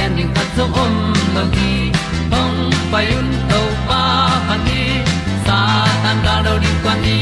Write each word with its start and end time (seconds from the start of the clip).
pi 0.00 0.06
zo 0.06 0.08
gen 0.08 0.16
ding 0.16 0.34
khat 0.34 0.48
zo 0.56 0.64
om 0.82 0.94
lo 1.34 1.42
gi 1.54 1.92
hong 2.32 2.70
pai 2.92 3.06
un 3.18 3.28
to 3.50 3.60
pa 3.88 4.02
pa 4.48 4.56
ni 4.66 4.82
sa 5.46 5.58
tan 6.02 6.16
da 6.24 6.34
do 6.44 6.54
di 6.62 6.70
kwan 6.82 6.98
ni 7.04 7.18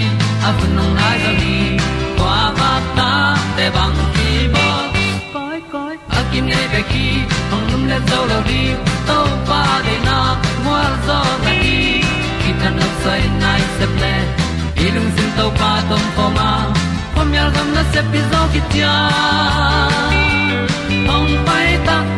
a 0.47 0.51
bu 0.59 0.67
nong 0.77 0.95
nai 0.99 1.19
zo 1.25 1.33
ni 1.43 1.57
kwa 2.19 2.37
ba 2.59 2.71
ta 2.97 3.11
te 3.57 3.67
bang 3.77 3.99
ki 4.15 4.31
bo 4.55 4.67
koi 5.35 5.59
koi 5.73 5.95
a 6.19 6.21
kim 6.31 6.45
nei 6.47 6.67
be 6.73 6.81
ki 6.93 7.07
hong 7.51 7.67
lum 7.71 7.83
le 7.91 7.99
zo 8.11 8.21
lo 8.31 8.39
di 8.51 8.63
to 9.09 9.19
pa 9.49 9.63
de 9.87 9.97
na 10.07 10.19
mo 10.65 10.77
zo 11.07 11.19
ta 11.45 11.53
ni 11.63 11.77
ki 12.41 12.51
tan 12.61 12.73
no 12.81 12.89
sai 13.03 13.23
nai 13.43 13.63
se 13.79 13.87
ple 13.95 14.15
ilung 14.85 15.11
sin 15.17 15.31
to 15.39 15.47
pa 15.61 15.73
tom 15.89 16.05
ko 16.17 16.25
ma. 16.37 16.51
Pom 17.15 17.29
yal 17.37 17.51
gam 17.55 17.69
na 17.77 17.83
se 17.93 18.01
pi 18.11 18.21
zo 18.31 18.41
ki 18.53 18.61
tia 18.73 18.95
hong 21.09 21.33
pai 21.47 21.69
ta 21.87 21.97
pi 22.09 22.18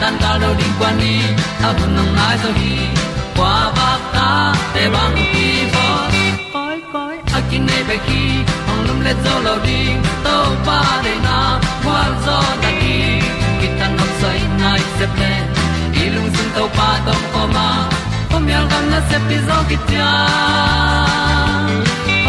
tan 0.00 0.14
cao 0.20 0.38
do 0.40 0.54
đi 0.58 0.64
qua 0.78 0.92
đi, 1.00 1.16
ta 1.62 1.72
bu 1.72 1.86
nang 1.96 2.16
mai 2.16 2.36
zo 2.42 2.50
gi 2.60 2.76
qua 3.36 3.72
ba 3.76 3.90
ta 4.14 4.54
te 4.74 4.88
bang 4.94 5.16
ki 5.32 5.48
bo 5.74 5.86
koi 6.52 6.78
koi 6.92 7.16
a 7.36 7.40
kin 7.50 7.66
nei 7.66 7.82
be 7.88 7.96
ki 8.06 8.22
ong 8.70 8.82
lum 8.86 9.00
le 9.06 9.12
zo 9.24 9.34
lo 9.46 9.54
di 9.66 9.80
to 10.24 10.36
pa 10.66 10.80
de 11.04 11.14
na 11.26 11.38
kwa 11.84 12.00
zo 12.26 12.38
ta 12.62 12.70
ki 12.80 12.96
ki 13.60 13.68
tan 13.78 13.90
nok 13.98 14.10
sai 14.20 14.40
nai 14.60 14.80
se 14.98 15.06
ple 15.14 15.32
lung 16.14 16.30
sun 16.36 16.48
to 16.56 16.64
pa 16.76 16.88
tom 17.06 17.22
ko 17.32 17.42
ma. 17.54 17.68
Pom 18.30 18.48
yal 18.52 18.64
gam 18.70 18.84
na 18.92 19.00
se 19.08 19.18
pi 19.28 19.36
zo 19.48 19.58
ki 19.68 19.76
tia 19.88 20.10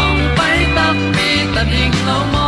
ong 0.04 0.22
pai 0.36 0.58
ta 0.76 0.86
mi 1.14 1.30
ta 1.54 1.62
ding 1.72 1.96
lo 2.08 2.18
mo 2.32 2.47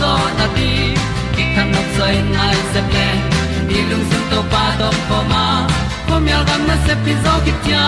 zo 0.00 0.12
na 0.38 0.46
ti 0.56 0.70
ki 1.34 1.44
kan 1.54 1.66
nok 1.74 1.88
sai 1.96 2.14
nai 2.36 2.56
se 2.72 2.80
ple 2.90 3.08
ni 3.68 3.78
lung 3.90 4.06
sun 4.10 4.24
to 4.30 4.40
pa 4.52 4.64
do 4.80 4.88
po 5.08 5.18
ma. 5.32 5.44
Pom 6.08 6.26
yal 6.32 6.42
gam 6.48 6.62
na 6.68 6.76
se 6.86 6.94
pi 7.04 7.12
zo 7.24 7.32
ki 7.44 7.52
tia 7.64 7.86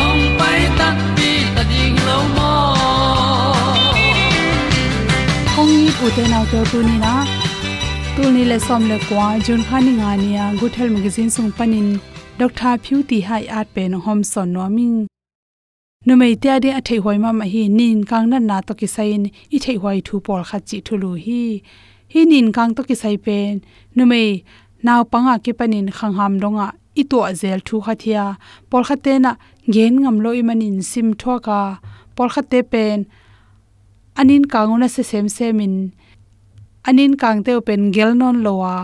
hong 0.00 0.24
pai 0.40 0.60
ta 0.78 0.88
pi 1.16 1.30
ta 1.54 1.62
ding 1.70 1.96
lo 2.08 2.18
mo 2.36 2.50
kong 5.54 5.72
ni 5.78 5.88
pu 5.98 6.06
te 6.16 6.24
nau 6.32 6.44
te 6.52 6.60
tu 6.72 6.82
ni 6.88 6.96
na 7.04 7.14
tu 8.16 8.30
ni 8.34 8.44
le 8.50 8.58
som 8.66 8.82
le 8.90 8.98
kwa 9.08 9.28
jun 9.46 9.62
khani 9.68 9.92
nga 10.00 10.12
nia, 10.22 10.44
good 10.60 10.74
health 10.78 10.94
magazine 10.96 11.30
sung 11.36 11.50
panin 11.58 11.88
dr 12.42 12.74
phu 12.84 13.02
ti 13.10 13.18
hai 13.28 13.42
at 13.62 13.74
pe 13.74 13.88
no 13.92 13.98
hom 14.06 14.20
son 14.32 14.52
no 14.58 14.68
ming 14.76 14.96
nu 16.06 16.16
mei 16.20 16.34
tia 16.42 16.54
de 16.64 16.70
athei 16.78 16.98
hoi 17.04 17.18
ma 17.24 17.30
ma 17.32 17.44
hi, 17.52 17.62
nin 17.78 18.04
kang 18.10 18.26
na 18.30 18.38
na 18.38 18.56
to 18.66 18.72
ki 18.80 18.86
sain, 18.96 19.22
i 19.54 19.58
thei 19.64 19.76
hoi 19.82 19.98
thu 20.06 20.14
por 20.26 20.40
kha 20.48 20.58
chi 20.68 20.78
thu 20.86 20.94
lu 21.02 21.12
hi. 21.24 21.42
Hi 22.12 22.20
nin 22.30 22.46
kang 22.56 22.70
to 22.76 22.82
ki 22.88 22.94
sai 23.02 23.16
pen, 23.24 23.52
nu 23.96 24.02
mei 24.12 24.28
naw 24.84 25.00
panga 25.12 25.34
ki 25.44 25.52
panin 25.58 25.88
khang 25.96 26.14
ham 26.18 26.34
donga 26.42 26.66
i 27.00 27.02
to 27.10 27.18
zel 27.40 27.60
thu 27.66 27.76
kha 27.84 27.94
thia 28.02 28.24
por 28.70 28.82
kha 28.88 28.96
te 29.04 29.12
na 29.24 29.32
gen 29.74 29.94
ngam 30.02 30.16
lo 30.24 30.30
i 30.40 30.42
manin 30.48 30.76
sim 30.90 31.08
thoka 31.20 31.60
por 32.16 32.28
kha 32.34 32.42
te 32.50 32.60
pen, 32.72 32.98
anin 34.20 34.44
kanguna 34.52 34.88
se 34.94 35.02
sem 35.10 35.26
semin 35.36 35.74
anin 36.88 37.12
kang 37.22 37.40
te 37.46 37.52
pen 37.66 37.82
gel 37.94 38.12
non 38.20 38.36
lowa. 38.44 38.76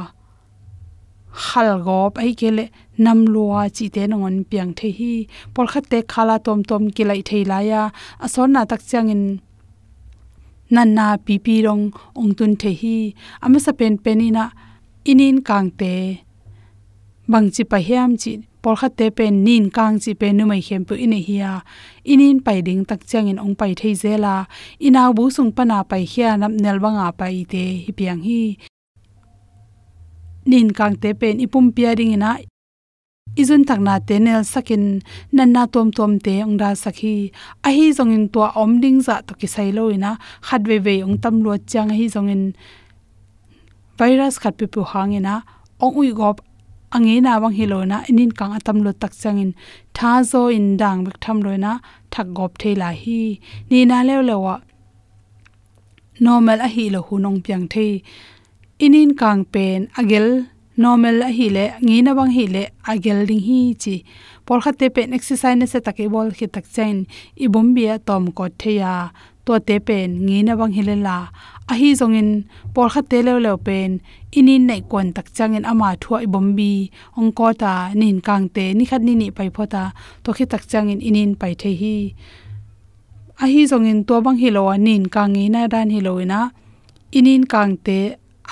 Khal 1.45 1.71
gop 1.87 2.13
ai 2.23 2.33
kele 2.41 2.65
nam 3.05 3.19
lowa 3.35 3.63
chi 3.77 3.87
te 3.95 4.03
nongon 4.11 4.37
piang 4.51 4.73
the 4.79 4.89
hi 4.99 5.13
por 5.55 5.67
khat 5.73 5.85
te 5.91 5.99
khala 6.13 6.37
tom 6.47 6.61
tom 6.69 6.83
ki 6.95 7.03
lai 7.11 7.21
thei 7.29 7.43
la 7.51 7.59
ya 7.71 7.83
ason 8.25 8.49
na 8.55 8.61
tak 8.71 8.83
changin 8.91 9.23
nan 10.75 10.89
na 10.97 11.07
pi 11.27 11.35
pi 11.45 11.55
rong 11.67 11.85
ong 12.21 12.33
tun 12.39 12.53
the 12.61 12.71
hi 12.81 12.97
ama 13.45 13.59
sa 13.65 13.73
pen 13.79 13.95
penina 14.05 14.45
inin 15.11 15.37
kangte 15.49 15.95
bangchi 17.31 17.63
pa 17.71 17.79
hiam 17.87 18.11
chi 18.23 18.33
por 18.63 18.75
kha 18.81 18.89
te 18.99 19.07
pen 19.19 19.35
nin 19.47 19.65
kang 19.77 19.95
chi 20.03 20.13
pe 20.21 20.27
nu 20.37 20.45
mai 20.51 20.63
hem 20.69 20.83
pu 20.89 20.95
ine 21.05 21.19
hiya 21.29 21.53
inin 22.13 22.37
pai 22.47 22.59
ding 22.67 22.83
tak 22.89 23.01
chang 23.11 23.31
in 23.31 23.43
ong 23.45 23.55
pai 23.61 23.73
thei 23.81 23.95
zela 24.03 24.35
ina 24.87 25.03
bu 25.17 25.25
sung 25.37 25.51
pana 25.57 25.79
pai 25.91 26.05
hiya 26.13 26.31
nam 26.41 26.53
nel 26.63 26.79
banga 26.85 27.07
pai 27.21 27.37
te 27.53 27.63
hi 27.85 27.91
piang 27.99 28.21
hi 28.29 28.43
nin 30.51 30.69
kang 30.79 30.95
te 31.03 31.11
pen 31.21 31.35
ipum 31.45 31.67
pia 31.75 31.91
ring 31.99 32.13
ina 32.17 32.31
izun 33.41 33.65
takna 33.69 33.95
tenel 34.09 34.43
sakin 34.45 34.85
nanna 35.37 35.63
tom 35.73 35.89
tom 35.97 36.13
te 36.25 36.35
ongda 36.47 36.71
sakhi. 36.85 37.15
A 37.67 37.69
hi 37.77 37.87
zongin 37.99 38.25
to 38.33 38.41
omding 38.63 38.99
za 39.07 39.15
to 39.27 39.33
ki 39.41 39.49
sailo 39.55 39.85
ina. 39.97 40.13
Khatwe 40.47 40.77
we 40.85 40.95
ong 41.07 41.17
tam 41.23 41.35
lo 41.45 41.57
chang 41.71 41.91
hi 41.99 42.07
zongin 42.15 42.43
virus 43.99 44.37
khat 44.43 44.55
pe 44.59 44.67
pu 44.73 44.81
hangena 44.93 45.35
ong 45.85 45.95
ui 46.01 46.11
gop 46.21 46.37
ange 46.97 47.17
na 47.25 47.33
wang 47.43 47.55
hi 47.59 47.65
lo 47.73 47.79
na 47.91 47.97
inin 48.11 48.33
kang 48.39 48.53
atam 48.59 48.79
lo 48.85 48.91
tak 49.03 49.13
changin 49.23 49.51
tha 49.97 50.11
zo 50.31 50.43
in 50.59 50.67
dang 50.81 50.99
bek 51.07 51.17
tham 51.25 51.39
lo 51.47 51.53
na 51.65 51.73
thak 52.13 52.29
gop 52.37 52.53
thela 52.61 52.91
hi. 53.03 53.21
Ni 53.71 53.81
na 53.91 53.99
le 54.09 54.15
le 54.29 54.37
wa 54.45 54.55
normal 56.25 56.59
a 56.67 56.69
hi 56.75 56.85
lo 56.95 57.01
hunong 57.09 57.39
piang 57.45 57.67
the. 57.73 57.87
Inin 58.85 59.11
kang 59.21 59.43
pen 59.53 59.81
agel 60.01 60.27
normal 60.81 61.17
a 61.29 61.29
hi 61.29 61.47
le 61.57 61.65
ngi 61.85 61.97
na 62.05 62.13
bang 62.19 62.33
hi 62.37 62.45
le, 62.55 62.63
agel 62.93 63.19
ding 63.29 63.43
hi 63.49 63.61
chi. 63.83 63.97
Por 64.47 64.59
khate 64.65 64.87
pen 64.95 65.13
exercise 65.17 65.59
ne 65.61 65.67
se 65.73 65.79
take 65.87 66.05
bol 66.15 66.29
khi 66.37 66.47
tak 66.55 66.67
chain. 66.75 66.97
I 67.45 67.47
bombia 67.53 67.95
tom 68.09 68.25
ko 68.37 68.45
theya 68.61 68.95
to 69.45 69.59
te 69.67 69.77
pen 69.89 70.09
ngi 70.27 70.39
na 70.47 70.53
bang 70.61 70.73
hi 70.77 70.83
le 70.89 70.97
la. 71.07 71.19
A 71.71 71.75
hi 71.81 71.89
zongin 72.01 72.31
por 72.75 72.89
khate 72.95 73.19
le 73.27 73.33
le 73.45 73.53
pen. 73.67 73.91
Inin 74.39 74.63
nei 74.71 74.81
kon 74.91 75.09
tak 75.17 75.27
changin 75.37 75.65
ama 75.73 75.89
thua 76.03 76.19
i 76.27 76.29
bombi 76.35 76.73
ong 77.19 77.31
ko 77.39 77.53
ta, 77.63 77.75
nin 78.01 78.17
kang 78.27 78.49
te, 78.55 78.65
ni 78.77 78.85
khat 78.91 79.03
ni 79.07 79.15
ni 79.21 79.29
pai 79.37 79.51
phota 79.57 79.85
to 80.23 80.33
khi 80.37 80.45
tak 80.53 80.63
changin 80.71 81.01
inin 81.09 81.31
pai 81.41 81.53
the 81.61 81.71
hi. 81.81 81.97
A 83.43 83.45
hi 83.53 83.63
zongin 83.71 83.99
to 84.09 84.15
bang 84.25 84.39
hi 84.43 84.49
lo 84.57 84.63
nin 84.87 85.03
kang 85.15 85.31
ngi 85.35 85.45
na 85.55 85.61
dan 85.73 85.91
hi 85.95 86.01
lo 86.07 86.13
ina. 86.25 86.41
Inin 87.19 87.43
kang 87.53 87.73
te 87.87 87.99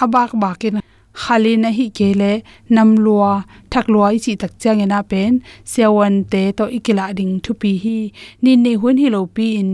abak 0.03 0.31
bakin 0.43 0.75
khali 1.23 1.53
na 1.63 1.71
hi 1.79 1.87
kele 1.99 2.33
nam 2.75 2.89
lua, 3.05 3.33
thak 3.73 3.87
lua 3.93 4.07
i 4.17 4.19
chi 4.25 4.33
tak 4.43 4.53
chang 4.63 4.81
ena 4.85 5.01
pen. 5.11 5.33
Sewan 5.73 6.15
te 6.33 6.43
to 6.59 6.65
ikila 6.77 7.05
ding 7.19 7.35
thu 7.45 7.53
pi 7.61 7.71
hi. 7.85 7.99
Ni 8.43 8.53
ne 8.65 8.73
hun 8.81 8.97
hi 9.03 9.09
lo 9.15 9.21
pi 9.37 9.47
in. 9.61 9.71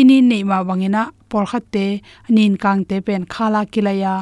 Ini 0.00 0.16
nei 0.30 0.42
ma 0.50 0.58
wangena 0.68 1.02
por 1.30 1.44
khat 1.50 1.64
te, 1.74 1.86
nin 2.34 2.52
kang 2.62 2.80
te 2.88 2.96
pen 3.06 3.22
khala 3.34 3.60
kilaya 3.72 4.14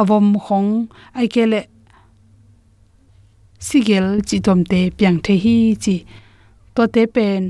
avom 0.00 0.26
khong, 0.44 0.70
ai 1.18 1.26
kele 1.34 1.60
sigel 3.66 4.06
chi 4.28 4.36
tom 4.46 4.60
te 4.70 4.80
piang 4.98 5.18
the 5.24 5.34
hi 5.44 5.56
chi. 5.84 5.96
To 6.74 6.82
te 6.94 7.02
pen 7.14 7.42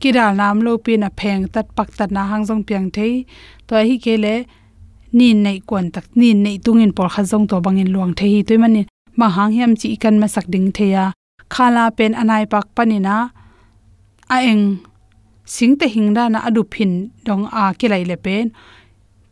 kiral 0.00 0.32
nam 0.40 0.56
lo 0.66 0.72
pi 0.84 0.92
na 1.02 1.08
pheng 1.18 1.42
tat 1.54 1.66
pak 1.76 1.88
tat 1.98 2.10
na 2.16 2.22
hang 2.30 2.44
jong 2.48 2.62
piang 2.68 2.88
thei. 2.96 3.12
To 3.66 3.74
hi 3.88 3.96
kele 4.04 4.34
nin 5.18 5.42
nei 5.46 5.58
kon 5.68 5.86
tak 5.94 6.06
nin 6.20 6.42
nei 6.44 6.56
tungin 6.64 6.92
por 6.96 7.08
kha 7.14 7.22
jong 7.30 7.46
to 7.50 7.56
bangin 7.64 7.90
luang 7.94 8.12
the 8.18 8.24
hi 8.32 8.40
toy 8.48 8.58
manin 8.62 8.86
ma 9.18 9.26
hang 9.36 9.52
hiam 9.56 9.72
chi 9.80 9.96
kan 10.02 10.16
ma 10.20 10.26
sak 10.34 10.46
ding 10.52 10.68
theya 10.76 11.04
khala 11.54 11.84
pen 11.96 12.12
anai 12.20 12.44
pak 12.52 12.66
panina 12.76 13.16
a 14.28 14.42
eng, 14.42 14.82
sing 15.44 15.76
te 15.78 15.86
na 16.34 16.40
adu 16.48 16.62
phin 16.72 17.10
dong 17.24 17.46
a 17.52 17.72
ke 17.78 17.86
le 17.88 18.16
pen. 18.16 18.50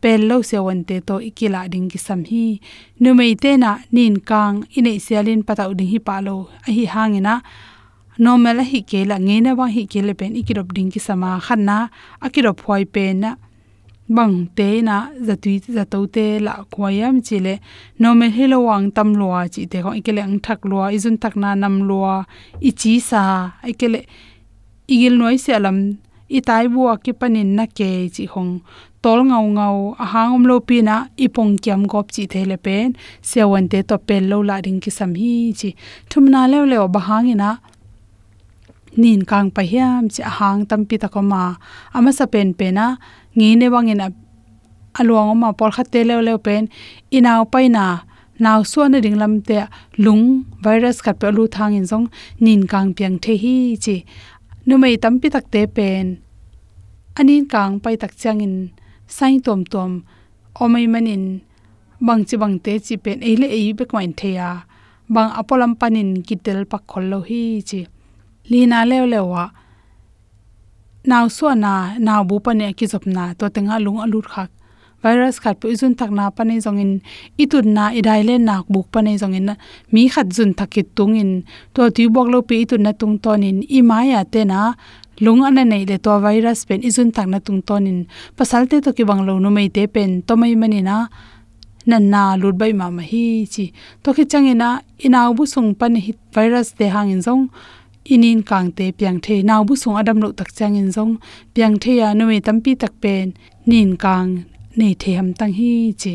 Pel 0.01 0.21
lo 0.29 0.41
se 0.41 0.57
wan 0.59 0.83
te 0.83 0.99
to 0.99 1.15
ikila 1.29 1.69
ding 1.69 1.89
ki 1.89 1.97
sam 1.97 2.23
hi. 2.29 2.59
Nu 2.99 3.13
mei 3.13 3.35
te 3.35 3.57
na 3.57 3.79
nin 3.91 4.15
kang 4.29 4.63
ine 4.77 4.99
sialin 5.05 5.41
patau 5.43 5.73
ding 5.77 5.89
hi 5.93 5.99
palo 5.99 6.49
a 6.67 6.69
hi 6.71 6.85
hangina 6.93 7.41
normal 8.17 8.57
hi 8.71 8.79
ke 8.89 8.99
la 9.09 9.17
nge 9.17 9.37
na 9.43 9.51
ba 9.59 9.65
hi 9.75 9.83
ke 9.91 9.99
le 10.07 10.13
pen 10.19 10.31
ikirop 10.39 10.69
ding 10.75 10.89
ki 10.93 10.99
sama 11.07 11.29
khanna 11.45 11.77
akirop 12.25 12.61
hoi 12.65 12.85
pen 12.85 13.19
na 13.23 13.31
bang 14.07 14.45
te 14.55 14.81
na 14.81 15.09
zatui 15.27 15.59
zato 15.75 16.05
te 16.15 16.39
la 16.39 16.53
khoyam 16.71 17.15
chile 17.25 17.53
no 17.99 18.13
me 18.13 18.27
helo 18.29 18.59
wang 18.67 18.91
tam 18.95 19.09
lua 19.19 19.39
chi 19.53 19.65
te 19.71 19.81
ko 19.81 19.89
ikele 19.99 20.21
ang 20.21 20.37
thak 20.45 20.59
lua, 20.69 20.85
izun 20.95 21.17
thak 21.17 21.35
na 21.35 21.55
nam 21.55 21.75
lua 21.89 22.15
i 22.61 22.71
chi 22.71 22.93
sa, 23.09 23.21
ikele 23.71 23.99
igil 24.93 25.17
noi 25.17 25.37
se 25.43 25.51
alam 25.59 25.77
i 26.37 26.39
tai 26.47 26.65
bu 26.73 26.81
ki 27.03 27.13
panin 27.19 27.49
na 27.57 27.65
ke 27.77 27.89
chi 28.15 28.25
hong, 28.33 28.53
tol 29.01 29.19
ngau 29.29 29.45
ngau 29.57 29.77
a 30.03 30.05
hangom 30.13 30.43
lo 30.49 30.55
pi 30.67 30.77
na 30.87 30.95
i 31.25 31.27
pong 31.35 31.53
kyam 31.63 31.81
gop 31.91 32.07
chi 32.15 32.23
the 32.31 32.41
le 32.51 32.57
pen, 32.65 32.93
se 33.29 33.41
wan 33.51 33.65
te 33.71 33.79
to 33.89 33.97
pel 34.07 34.23
lo 34.31 34.37
la 34.49 34.55
ring 34.65 34.79
ki 34.83 34.91
sam 34.97 35.11
hi 35.21 35.33
chi, 35.59 35.69
thum 36.09 36.25
na 36.33 36.41
le 36.51 36.57
le 36.71 36.77
ba 36.93 36.99
hangina 37.07 37.49
nin 39.01 39.21
kang 39.29 39.49
pa 39.55 39.61
hiam 39.71 40.03
chi 40.13 40.21
hang 40.37 40.61
tam 40.69 40.81
pi 40.89 40.95
ta 41.01 41.07
ko 41.13 41.21
ma, 41.31 41.43
ama 41.97 42.11
sa 42.17 42.25
pen 42.33 42.49
pe 42.59 42.67
na 42.77 42.85
ngi 43.37 43.49
ne 43.59 43.67
wangin 43.73 44.03
aluang 44.99 45.31
ma 45.41 45.49
por 45.57 45.71
kha 45.75 45.83
te 45.93 45.99
le 46.09 46.15
le 46.27 46.33
pen 46.45 46.63
inaw 47.17 47.41
paina 47.53 47.85
naw 48.43 48.59
suan 48.71 48.91
na 48.91 48.99
ding 49.05 49.17
lam 49.21 49.33
te 49.47 49.57
lung 50.05 50.25
virus 50.63 50.97
khat 51.05 51.15
pe 51.21 51.27
lu 51.37 51.43
thang 51.55 51.73
in 51.79 51.85
jong 51.91 52.07
nin 52.43 52.61
kang 52.71 52.89
piang 52.97 53.15
the 53.23 53.33
hi 53.43 53.55
chi. 53.83 53.95
Nu 54.67 54.73
mei 54.81 54.95
tam 55.03 55.13
pi 55.21 55.27
tak 55.35 55.45
te 55.53 55.61
pen, 55.75 56.05
anin 57.19 57.43
kang 57.53 57.73
pai 57.83 57.95
tak 58.01 58.13
chang 58.21 58.39
in 58.45 58.55
sai 59.15 59.33
tom 59.45 59.61
tom, 59.73 59.91
omai 60.63 60.85
manin 60.93 61.23
bang 62.05 62.21
chi 62.27 62.35
bang 62.41 62.55
te 62.65 62.73
chi 62.85 62.95
pen 63.03 63.17
e 63.29 63.31
le 63.41 63.47
e 63.59 63.61
be 63.77 63.83
kwain 63.91 64.11
the 64.19 64.29
ya. 64.39 64.49
Bang 65.13 65.31
apolam 65.39 65.71
panin 65.79 66.09
kitel 66.27 66.59
pak 66.71 66.83
khol 66.89 67.05
lo 67.11 67.19
hi 67.29 67.41
chi. 67.69 67.81
Lina 68.49 68.79
lew 68.89 69.05
lewa 69.13 69.43
naw 71.09 71.25
so 71.37 71.53
na 71.63 71.73
naw 72.07 72.21
bu 72.29 72.35
pa 72.45 72.51
ne 72.59 72.73
ki 72.77 72.85
jop 72.91 73.03
na 73.15 73.23
to 73.39 73.45
tenga 73.55 73.75
lung 73.85 73.99
alut 74.05 74.25
khak 74.33 74.49
virus 75.05 75.37
khat 75.43 75.55
pu 75.61 75.65
jun 75.79 75.93
tak 75.99 76.09
na 76.17 76.25
pa 76.35 76.41
ne 76.47 76.55
jongin 76.65 76.91
itun 77.43 77.65
na 77.77 77.83
idai 77.99 78.21
le 78.27 78.35
nak 78.47 78.65
buk 78.73 78.87
pa 78.93 78.99
ne 79.05 79.11
jongin 79.21 79.53
mi 79.93 80.03
khat 80.13 80.27
jun 80.35 80.49
thakit 80.59 80.87
tungin. 80.97 81.29
To 81.73 81.81
ti 81.95 82.03
bok 82.15 82.27
lo 82.33 82.39
pi 82.49 82.55
itun 82.65 82.81
na 82.85 82.91
tung 82.99 83.15
tonin. 83.23 83.57
I 83.77 83.79
ma 83.89 83.97
ya 84.11 84.21
te 84.33 84.41
na 84.51 84.59
lung 85.25 85.41
ana 85.47 85.63
nei 85.71 85.83
le 85.89 85.97
to 86.05 86.13
virus 86.25 86.59
pen 86.67 86.81
izun 86.89 87.09
tak 87.15 87.27
na 87.31 87.37
tung 87.45 87.61
tonin. 87.67 87.97
Pasal 88.37 88.63
te 88.69 88.81
to 88.85 88.89
ki 88.97 89.03
bang 89.09 89.21
lo 89.27 89.33
nu 89.43 89.49
mei 89.57 89.69
te 89.75 89.83
pen 89.93 90.11
to 90.27 90.33
mai 90.41 90.53
mani 90.61 90.81
na 90.89 90.97
na 91.89 91.97
na 92.13 92.21
lut 92.41 92.55
bai 92.61 92.73
ma 92.79 92.87
ma 92.97 93.03
hi 93.11 93.25
chi. 93.53 93.65
To 94.03 94.09
ki 94.17 94.23
changena 94.31 94.69
inaw 95.05 95.29
bu 95.37 95.43
sung 95.53 95.69
pan 95.79 95.93
hi 96.05 96.11
virus 96.35 96.67
te 96.77 96.85
hangin 96.95 97.21
jong 97.25 97.43
inin 98.13 98.43
kangte 98.49 98.85
piang 98.97 99.19
the 99.25 99.43
naw 99.43 99.63
bu 99.67 99.75
sung 99.75 99.97
adam 99.97 100.17
lo 100.21 100.31
tak 100.31 100.49
chang 100.57 100.75
in 100.75 100.89
zong. 100.95 101.17
Piang 101.53 101.75
the 101.81 101.91
ya 102.01 102.13
no 102.13 102.25
me 102.27 102.39
tampi 102.39 102.71
tak 102.81 102.93
pen. 103.01 103.33
Nin 103.65 103.97
kang 103.97 104.45
nei 104.75 104.93
the 105.01 105.13
ham 105.17 105.33
tang 105.33 105.53
hi 105.53 105.93
che 106.01 106.13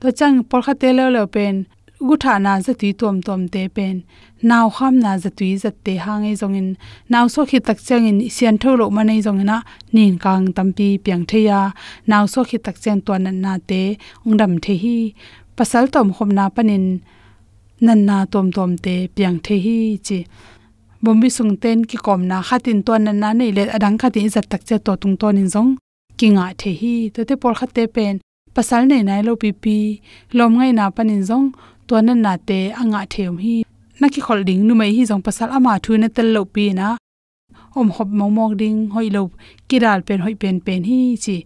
to 0.00 0.08
chang 0.18 0.42
por 0.48 0.60
kha 0.62 0.74
te 0.74 0.92
lo 0.92 1.04
lo 1.10 1.26
pen. 1.26 1.66
Gu 2.08 2.16
tha 2.22 2.34
na 2.38 2.60
za 2.60 2.72
ti 2.80 2.92
tom 3.00 3.16
tom 3.26 3.48
te 3.48 3.62
pen. 3.76 4.02
Naw 4.48 4.66
kham 4.76 4.94
na 5.04 5.12
za 5.22 5.30
tui 5.38 5.56
za 5.62 5.70
te 5.84 5.94
hang 6.04 6.24
ei 6.30 6.34
zong 6.40 6.56
in. 6.60 6.68
Naw 7.12 7.24
so 7.34 7.40
khi 7.50 7.58
tak 7.66 7.78
chang 7.86 8.06
in 8.10 8.18
sian 8.34 8.56
tho 8.62 8.70
lo 8.80 8.90
ma 8.96 9.02
nei 9.08 9.20
zong 9.26 9.44
na 9.44 9.56
nin 9.94 10.18
kang 10.24 10.46
tampi 10.56 10.88
piang 11.04 11.24
the 11.30 11.38
ya. 11.48 11.60
Naw 12.10 12.24
so 12.32 12.40
khi 12.48 12.58
tak 12.58 12.76
chen 12.82 13.00
to 13.06 13.12
nan 13.18 13.36
na 13.44 13.52
te. 13.68 13.82
Ong 14.26 14.36
dam 14.40 14.52
the 14.64 14.74
hi. 14.82 14.96
Pasal 15.56 15.84
tom 15.94 16.08
khom 16.14 16.30
na 16.38 16.44
panin 16.56 16.86
nan 17.86 18.00
na 18.08 18.16
tom 18.32 18.46
tom 18.56 18.70
te 18.84 18.94
piang 19.14 19.38
the 19.44 19.54
hi 19.64 19.76
chi 20.06 20.18
bombi 21.02 21.28
sung 21.36 21.56
ten 21.62 21.78
ki 21.90 21.96
kom 22.06 22.20
na 22.30 22.38
khatin 22.48 22.78
to 22.86 22.92
na 23.04 23.12
na 23.22 23.28
nei 23.38 23.50
le 23.56 23.62
adang 23.76 23.96
khatin 24.00 24.28
zat 24.34 24.46
tak 24.50 24.62
che 24.68 24.76
to 24.86 24.92
tung 25.02 25.16
ton 25.20 25.36
in 25.42 25.48
zong. 25.54 25.70
Ki 26.18 26.26
nga 26.34 26.46
the 26.60 26.70
hi, 26.80 26.94
to 27.14 27.20
te 27.28 27.34
por 27.42 27.54
khate 27.58 27.84
pen. 27.94 28.14
Pasal 28.54 28.82
nei 28.90 29.02
nai 29.08 29.22
lo 29.26 29.32
pi 29.42 29.76
lom 30.36 30.52
ngai 30.58 30.72
na 30.78 30.84
panin 30.96 31.22
zong. 31.30 31.46
To 31.88 31.94
na 32.06 32.14
na 32.14 32.32
te 32.48 32.58
anga 32.80 33.00
theum 33.12 33.36
hi. 33.44 33.54
Na 34.00 34.06
ki 34.14 34.20
khol 34.26 34.40
ding 34.48 34.62
nu 34.66 34.74
mai 34.80 34.90
hi 34.96 35.02
zong 35.10 35.22
pasal 35.26 35.48
ama 35.56 35.72
thu 35.84 35.92
na 35.98 36.08
tel 36.16 36.28
lo 36.36 36.42
pi 36.54 36.64
na. 36.78 36.86
Om 37.78 37.88
hop 37.96 38.08
mo 38.18 38.26
mok 38.36 38.52
ding, 38.60 38.78
hoi 38.94 39.08
lo 39.16 39.22
kiral 39.68 40.00
pen, 40.06 40.20
hoi 40.24 40.34
pen 40.42 40.56
pen 40.66 40.80
hi 40.90 41.00
chi. 41.24 41.36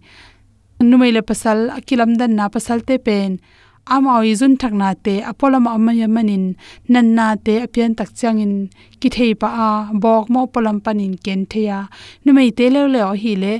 Nu 0.89 0.95
mai 1.01 1.11
le 1.15 1.21
pasal, 1.29 1.57
akilam 1.77 2.11
dan 2.19 2.31
na 2.37 2.45
pasal 2.55 2.79
te 2.87 2.95
pen 3.07 3.31
amao 3.95 4.21
izun 4.31 4.53
thakna 4.61 4.89
te 5.05 5.13
apolama 5.31 5.69
amaya 5.77 6.07
manin 6.15 6.45
nanna 6.91 7.25
te 7.45 7.53
apian 7.65 7.91
tak 7.99 8.09
changin 8.19 8.53
ki 8.99 9.09
thei 9.15 9.31
pa 9.41 9.47
a 9.67 9.69
bok 10.03 10.25
mo 10.33 10.41
polam 10.53 10.77
panin 10.85 11.13
ken 11.25 11.41
theya 11.51 11.79
numei 12.23 12.49
te 12.57 12.65
le 12.73 12.81
le 12.93 13.01
hi 13.21 13.33
le 13.43 13.53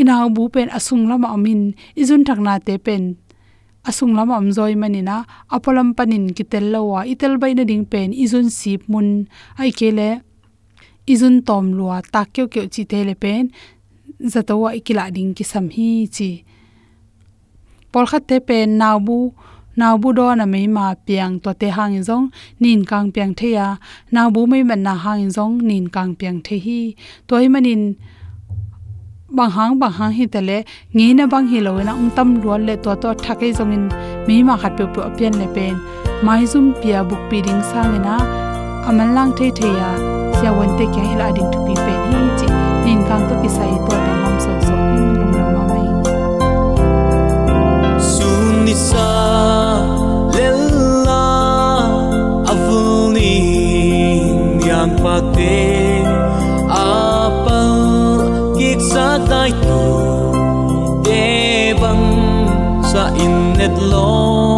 ina 0.00 0.14
bu 0.34 0.42
pen 0.54 0.68
asung 0.76 1.04
lama 1.10 1.28
amin 1.36 1.62
izun 2.00 2.22
thakna 2.28 2.54
te 2.66 2.74
pen 2.86 3.04
asung 3.84 4.16
lama 4.16 4.40
am 4.40 4.48
zoi 4.56 4.74
manina 4.80 5.16
apolam 5.52 5.92
panin 5.96 6.32
ki 6.36 6.44
tel 6.52 6.66
lawa 6.72 7.04
itel 7.12 7.36
baina 7.42 7.64
ding 7.68 7.84
pen 7.92 8.08
izun 8.24 8.48
sip 8.58 8.82
mun. 8.88 9.28
Ai 9.60 9.70
kele 9.78 10.24
izun 11.12 11.44
tom 11.46 11.64
lua 11.78 12.00
takyo 12.12 12.44
kyo 12.52 12.62
chi 12.74 12.82
te 12.90 12.98
le 13.08 13.14
pen 13.22 13.44
zatawa 14.32 14.68
ikila 14.78 15.12
ding 15.16 15.32
ki 15.36 15.44
sam 15.52 15.66
hi 15.76 15.88
chi. 16.14 16.30
Por 17.92 18.04
khat 18.10 18.24
te 18.28 18.36
pen 18.48 18.68
nawbu 18.80 19.18
naw 19.76 19.94
bu 20.02 20.08
do 20.18 20.26
na 20.34 20.44
mei 20.52 20.66
ma 20.76 20.94
piang 21.06 21.34
to 21.42 21.50
te 21.60 21.68
hang 21.76 22.02
jong 22.08 22.26
nin 22.62 22.84
kang 22.90 23.12
piang 23.14 23.32
the 23.38 23.48
ya. 23.58 23.66
Naw 24.14 24.30
bu 24.34 24.46
mei 24.46 24.62
man 24.62 24.82
na 24.86 24.94
hang 25.04 25.30
jong 25.36 25.54
nin 25.68 25.84
kang 25.94 26.14
piang 26.18 26.38
the 26.46 26.56
hi. 26.64 26.80
Toy 27.28 27.48
manin 27.48 27.82
bang 29.36 29.50
hang 29.56 29.78
bang 29.80 29.94
hang 29.98 30.12
hi 30.18 30.24
tele 30.34 30.58
nge 30.96 31.08
na 31.18 31.24
bang 31.32 31.46
hi 31.50 31.58
loina 31.66 31.92
ung 32.00 32.10
tam 32.16 32.28
rual 32.42 32.60
le 32.68 32.74
to 32.84 32.92
to 33.02 33.08
thakai 33.24 33.50
jong 33.58 33.72
in, 33.76 33.84
mei 34.26 34.42
ma 34.48 34.54
khat 34.56 34.72
pe 34.78 34.84
pe 34.94 35.02
pian 35.16 35.34
le 35.40 35.46
pen. 35.54 35.74
Mai 36.26 36.42
zum 36.52 36.66
pia 36.80 36.98
buk 37.08 37.22
pi 37.30 37.38
ding 37.46 37.62
sang 37.70 37.94
na 38.06 38.14
amal 38.88 39.08
lang 39.16 39.30
the 39.36 39.46
the 39.58 39.68
ya. 39.80 39.90
Sia 40.36 40.50
won 40.56 40.70
te 40.78 40.84
kya 40.94 41.02
hila 41.10 41.26
ding 41.36 41.50
to 41.52 41.58
pi 41.66 41.74
pe 41.84 41.92
hi 42.04 42.20
chi. 42.38 42.48
Nin 42.84 43.00
kang 43.08 43.24
to 43.28 43.34
pi 43.42 43.48
sai 43.56 43.70
to 43.86 43.92
ta 44.06 44.12
mam 44.22 44.36
sa 44.44 44.52
so 44.66 44.74
ning 44.94 45.10
lung 45.18 45.32
lam 45.36 45.48
ma 45.56 45.62
mai 45.72 45.88
sun 48.12 48.64
ni 48.64 48.74
sa 48.88 49.63
fate 55.04 56.00
apa 56.72 57.60
gik 58.56 58.80
sa 58.80 59.20
dai 59.20 59.52
tu 59.52 59.84
te 61.04 61.76
bang 61.76 62.08
sa 62.88 63.12
in 63.12 63.52
net 63.52 63.76
long 63.92 64.53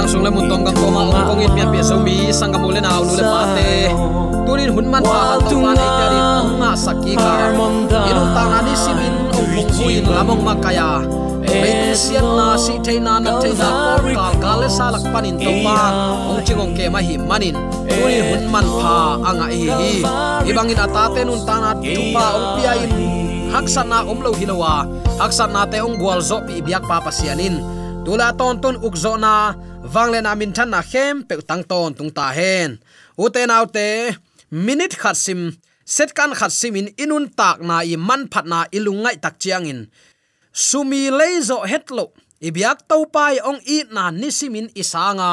dang 0.00 0.08
sung 0.08 0.24
le 0.24 0.32
mun 0.32 0.48
tong 0.48 0.64
gam 0.64 0.72
toma 0.80 1.12
ong 1.12 1.12
kong 1.28 1.44
in 1.44 1.52
pian 1.52 1.68
pian 1.68 1.84
so 1.84 2.00
mi 2.00 2.32
sang 2.32 2.48
gam 2.48 2.64
le 2.64 2.80
nau 2.80 3.04
lu 3.04 3.20
le 3.20 3.24
pate 3.32 3.52
te 3.52 3.92
tunin 4.48 4.72
hun 4.72 4.86
man 4.88 5.04
pa 5.04 5.36
kan 5.36 5.38
tong 5.44 5.60
pan 5.60 5.76
ei 5.76 5.90
tari 6.00 6.20
ma 6.56 6.70
saki 6.72 7.12
ka 7.20 7.32
in 8.08 8.20
ta 8.32 8.42
na 8.48 8.58
di 8.64 8.72
simin 8.72 9.12
ong 9.36 9.48
kong 9.52 9.70
huin 9.76 10.04
lamong 10.08 10.40
makaya 10.40 11.04
Mei 11.50 11.92
sian 11.98 12.24
na 12.38 12.54
si 12.54 12.78
thei 12.80 12.96
na 12.96 13.20
na 13.20 13.42
thei 13.42 13.52
na 13.60 13.68
por 14.00 14.08
ka 14.16 14.26
ka 14.40 14.52
le 14.60 14.68
sa 14.72 14.88
lak 14.94 15.04
panin 15.12 15.36
to 15.36 15.52
pan 15.60 15.92
ong 16.32 16.40
chingong 16.48 16.72
ke 16.72 16.88
ma 16.88 17.00
hi 17.04 17.20
manin 17.20 17.56
tuni 17.84 18.24
hun 18.24 18.44
man 18.48 18.64
pha 18.80 19.20
anga 19.28 19.46
hi 19.52 19.68
hi 19.68 19.92
ibangin 20.48 20.80
atate 20.80 21.20
nun 21.28 21.44
tanat 21.44 21.76
tupa 21.84 22.24
ong 22.38 22.48
pia 22.56 22.72
in 22.84 22.92
haksana 23.52 23.98
omlo 24.08 24.32
hilowa 24.40 24.88
haksana 25.20 25.68
te 25.68 25.76
ong 25.84 26.00
gwal 26.00 26.24
zo 26.24 26.40
pi 26.46 26.64
biak 26.64 26.88
pa 26.88 27.04
pasianin 27.04 27.60
tula 28.04 28.32
ton 28.38 28.56
ton 28.62 28.80
wangle 29.94 30.22
na 30.22 30.34
min 30.34 30.52
than 30.52 30.70
na 30.70 30.82
khem, 30.82 31.24
pe 31.28 31.34
tang 31.48 31.64
ton 31.70 31.94
tung 31.94 32.10
ta 32.10 32.30
hen. 32.38 32.78
U 33.18 33.28
te 33.34 33.42
nau 33.46 33.66
te, 33.66 34.14
minute 34.50 34.96
khat 35.02 35.16
sim, 35.16 35.40
set 35.84 36.14
kan 36.14 36.32
khat 36.38 36.52
sim 36.52 36.76
in 36.80 36.88
inun 37.02 37.26
tak 37.38 37.58
na 37.68 37.82
i 37.82 37.96
man 37.96 38.22
phat 38.32 38.46
na 38.46 38.58
ilungai 38.76 39.16
tak 39.20 39.34
chiang 39.42 39.66
in. 39.66 39.80
Sumi 40.52 41.10
leizo 41.10 41.58
hetlo 41.70 42.04
ibyak 42.40 42.78
to 42.88 43.06
pai 43.14 43.38
ong 43.50 43.60
i 43.66 43.78
na 43.94 44.10
nisimin 44.10 44.68
isanga 44.74 45.32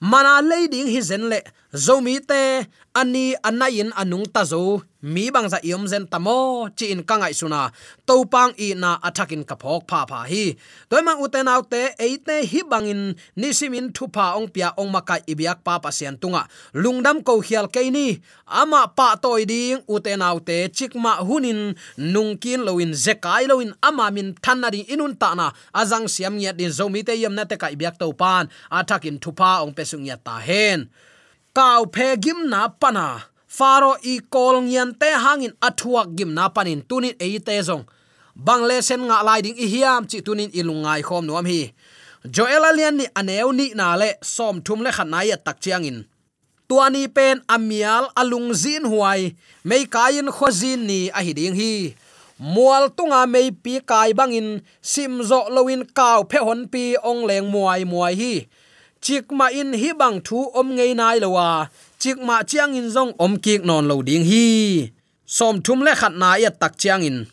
mana 0.00 0.34
leading 0.50 0.88
hi 0.92 1.00
zen 1.00 1.24
le 1.32 1.40
zomi 1.74 2.22
te 2.22 2.66
ani 2.94 3.34
anayin 3.42 3.90
anung 3.98 4.30
ta 4.30 4.46
zo 4.46 4.86
mi 5.02 5.30
bang 5.34 5.50
dạ 5.50 5.58
za 5.58 5.58
iom 5.62 5.86
zen 5.90 6.06
tamo 6.06 6.68
chi 6.76 6.86
in 6.86 7.02
kangai 7.02 7.34
suna 7.34 7.70
to 8.06 8.24
pang 8.24 8.52
i 8.56 8.74
na 8.74 8.98
attacking 9.02 9.44
ka 9.44 9.56
phok 9.58 9.82
pha 9.88 10.06
pha 10.06 10.22
hi. 10.30 10.54
Toy 10.88 11.02
ma 11.02 11.12
uten 11.24 11.48
autte 11.50 11.82
eite 11.98 12.36
hi 12.50 12.60
bangin 12.70 13.14
nisimin 13.36 13.90
thu 13.94 14.06
pa 14.06 14.38
ong 14.38 14.48
pia 14.54 14.68
ong 14.80 14.90
makai 14.94 15.20
ibyak 15.26 15.58
pa 15.66 15.82
pa 15.82 15.90
sian 15.90 16.16
tunga 16.16 16.46
lungdam 16.82 17.26
ko 17.26 17.42
khial 17.42 17.66
ke 17.66 17.90
ni 17.90 18.22
ama 18.46 18.86
pa 18.96 19.18
toy 19.18 19.42
ding 19.44 19.82
uten 19.90 20.22
autte 20.22 20.70
chikma 20.76 21.12
hunin 21.26 21.74
nungkin 21.98 22.60
loin 22.66 22.94
zekai 22.94 23.44
loin 23.50 23.74
ama 23.82 24.06
min 24.14 24.28
thanari 24.44 24.80
inun 24.94 25.18
ta 25.18 25.34
na 25.34 25.50
azang 25.74 26.06
siam 26.06 26.38
nya 26.38 26.52
din 26.54 26.70
zomi 26.70 27.02
te 27.02 27.18
yam 27.22 27.34
na 27.34 27.44
te 27.50 27.56
kai 27.58 27.74
ibyak 27.74 27.98
to 27.98 28.06
pan 28.20 28.46
attacking 28.70 29.18
thu 29.18 29.30
pa 29.34 29.50
ong 29.66 29.74
pesung 29.74 30.06
ya 30.06 30.16
ta 30.16 30.38
hen 30.38 30.86
kaw 31.54 31.86
phe 31.94 32.16
gim 32.18 32.50
na 32.50 32.68
pana. 32.68 33.06
Faro 33.46 33.94
i 34.02 34.18
kol 34.34 34.56
ngian 34.66 34.90
te 35.00 35.10
hangin 35.24 35.54
athuak 35.66 36.08
gim 36.18 36.34
na 36.34 36.44
panin. 36.54 36.82
Tunin 36.88 37.14
e 37.22 37.38
te 37.38 37.54
zong. 37.68 37.84
Bangle 38.34 38.82
sen 38.82 39.06
nga 39.06 39.22
lai 39.22 39.40
ding 39.44 39.58
i 39.64 39.66
hiam 39.72 40.02
chi 40.10 40.18
tunin 40.26 40.50
ilungai 40.58 41.02
khom 41.06 41.24
nuam 41.26 41.46
hi. 41.46 41.70
Joel 42.34 42.64
alian 42.70 42.96
ni 42.98 43.06
aneu 43.20 43.52
ni 43.58 43.66
na 43.78 43.94
le 44.00 44.10
som 44.34 44.58
thum 44.64 44.80
le 44.82 44.90
khan 44.96 45.14
ya 45.30 45.36
tak 45.46 45.60
chiang 45.62 45.86
in. 45.90 45.98
Tuani 46.68 47.06
pen 47.16 47.36
amial 47.54 48.04
alung 48.20 48.50
zin 48.62 48.84
huai. 48.90 49.36
Mei 49.68 49.84
kain 49.94 50.26
khozin 50.36 50.80
ni 50.90 51.00
a 51.18 51.20
hi 51.26 51.32
ding 51.38 51.54
hi. 51.60 51.94
Mual 52.54 52.90
tunga 52.96 53.20
mei 53.34 53.48
pi 53.62 53.78
kai 53.90 54.10
bangin. 54.18 54.48
Sim 54.82 55.22
zo 55.28 55.46
loin 55.54 55.82
kaw 55.98 56.26
phe 56.30 56.38
hon 56.46 56.66
pi 56.72 56.84
ong 57.10 57.22
leng 57.28 57.46
muai 57.54 57.84
muai 57.92 58.14
hi 58.22 58.34
chik 59.04 59.32
mà 59.32 59.46
in 59.46 59.72
hi 59.72 59.92
bang 59.92 60.20
thu 60.24 60.50
om 60.52 60.76
ngei 60.76 60.94
nai 60.94 61.20
lowa 61.20 61.66
chik 61.98 62.18
mà 62.18 62.42
chiang 62.42 62.72
in 62.72 62.88
zong 62.88 63.12
om 63.18 63.36
kik 63.44 63.64
non 63.64 63.88
lo 63.88 64.02
ding 64.06 64.24
hi. 64.24 64.46
Som 65.26 65.62
thum 65.64 65.80
le 65.80 65.92
khat 65.94 66.12
na 66.12 66.34
ya 66.34 66.50
tak 66.60 66.72
chiang 66.78 67.02
in. 67.02 67.24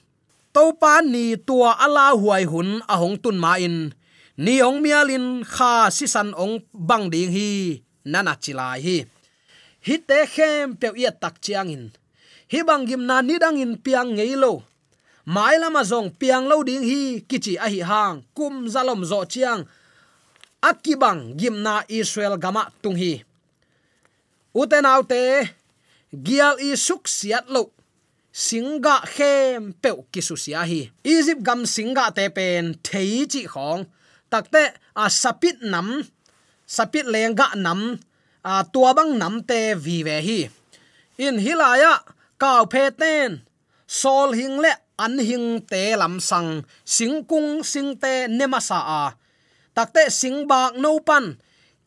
To 0.53 0.71
pa 0.81 1.01
ni 1.01 1.35
tua 1.47 1.71
ala 1.85 2.05
huai 2.21 2.43
hun 2.51 2.79
a 2.87 2.95
hong 3.01 3.17
tun 3.23 3.37
ma 3.43 3.53
in. 3.55 3.77
Ni 4.37 4.59
ong 4.67 4.79
mialin 4.83 5.43
kha 5.53 5.89
si 5.95 6.05
san 6.07 6.29
ong 6.43 6.59
bang 6.73 7.05
ding 7.13 7.31
hi. 7.35 7.79
Nana 8.11 8.33
chilai 8.43 8.79
hi. 8.85 8.97
Hi 9.87 9.95
te 10.07 10.19
khem 10.33 10.75
pe 10.79 10.87
ya 11.03 11.11
tak 11.21 11.35
chiang 11.41 11.69
in. 11.75 11.83
Hi 12.51 12.59
bang 12.67 12.83
gim 12.87 13.03
na 13.09 13.21
ni 13.21 13.35
dang 13.43 13.57
in 13.63 13.73
piang 13.83 14.09
ngei 14.15 14.35
lo. 14.43 14.53
Mai 15.25 15.55
lama 15.61 15.81
zong 15.91 16.09
piang 16.19 16.45
lo 16.51 16.63
ding 16.63 16.83
hi. 16.89 17.01
Kichi 17.29 17.53
a 17.65 17.67
hi 17.73 17.79
hang. 17.89 18.15
Kum 18.35 18.67
zalom 18.73 19.01
zo 19.11 19.19
chiang 19.33 19.61
akibang 20.61 21.33
gimna 21.37 21.83
israel 21.89 22.37
gama 22.37 22.69
tung 22.81 22.95
hi 22.95 23.23
gial 26.11 26.59
i 26.59 26.75
suk 26.75 27.07
siat 27.07 27.47
lo. 27.47 27.71
Singa 28.31 29.03
khem 29.03 29.75
pe 29.75 29.91
kisusia 30.11 30.63
hi 30.63 30.87
egypt 31.03 31.43
gam 31.43 31.67
singa 31.67 32.11
te 32.15 32.27
pen 32.35 32.75
thei 32.83 33.27
chi 33.31 33.43
khong. 33.47 33.83
Takte 34.31 34.63
a 34.95 35.05
sapit 35.09 35.59
nam, 35.59 36.03
sapit 36.63 37.05
lenga 37.13 37.51
nam, 37.55 37.99
a 38.43 38.63
tua 38.63 38.93
bang 38.95 39.19
nam 39.19 39.43
te 39.43 39.75
vi 39.75 40.03
ve 40.07 40.17
hi. 40.27 40.39
In 41.19 41.35
hilaya 41.43 41.99
kaw 42.39 42.63
phe 42.71 42.83
ten, 42.99 43.43
sol 43.87 44.31
hing 44.31 44.55
le 44.63 44.71
an 44.95 45.19
hing 45.19 45.59
te 45.71 45.95
lam 45.99 46.19
sang 46.19 46.63
singkung 46.85 47.63
singte 47.71 48.31
nemasa 48.31 48.79
a 48.79 49.03
takte 49.75 50.07
singbak 50.11 50.77
no 50.77 50.99
pan, 51.03 51.37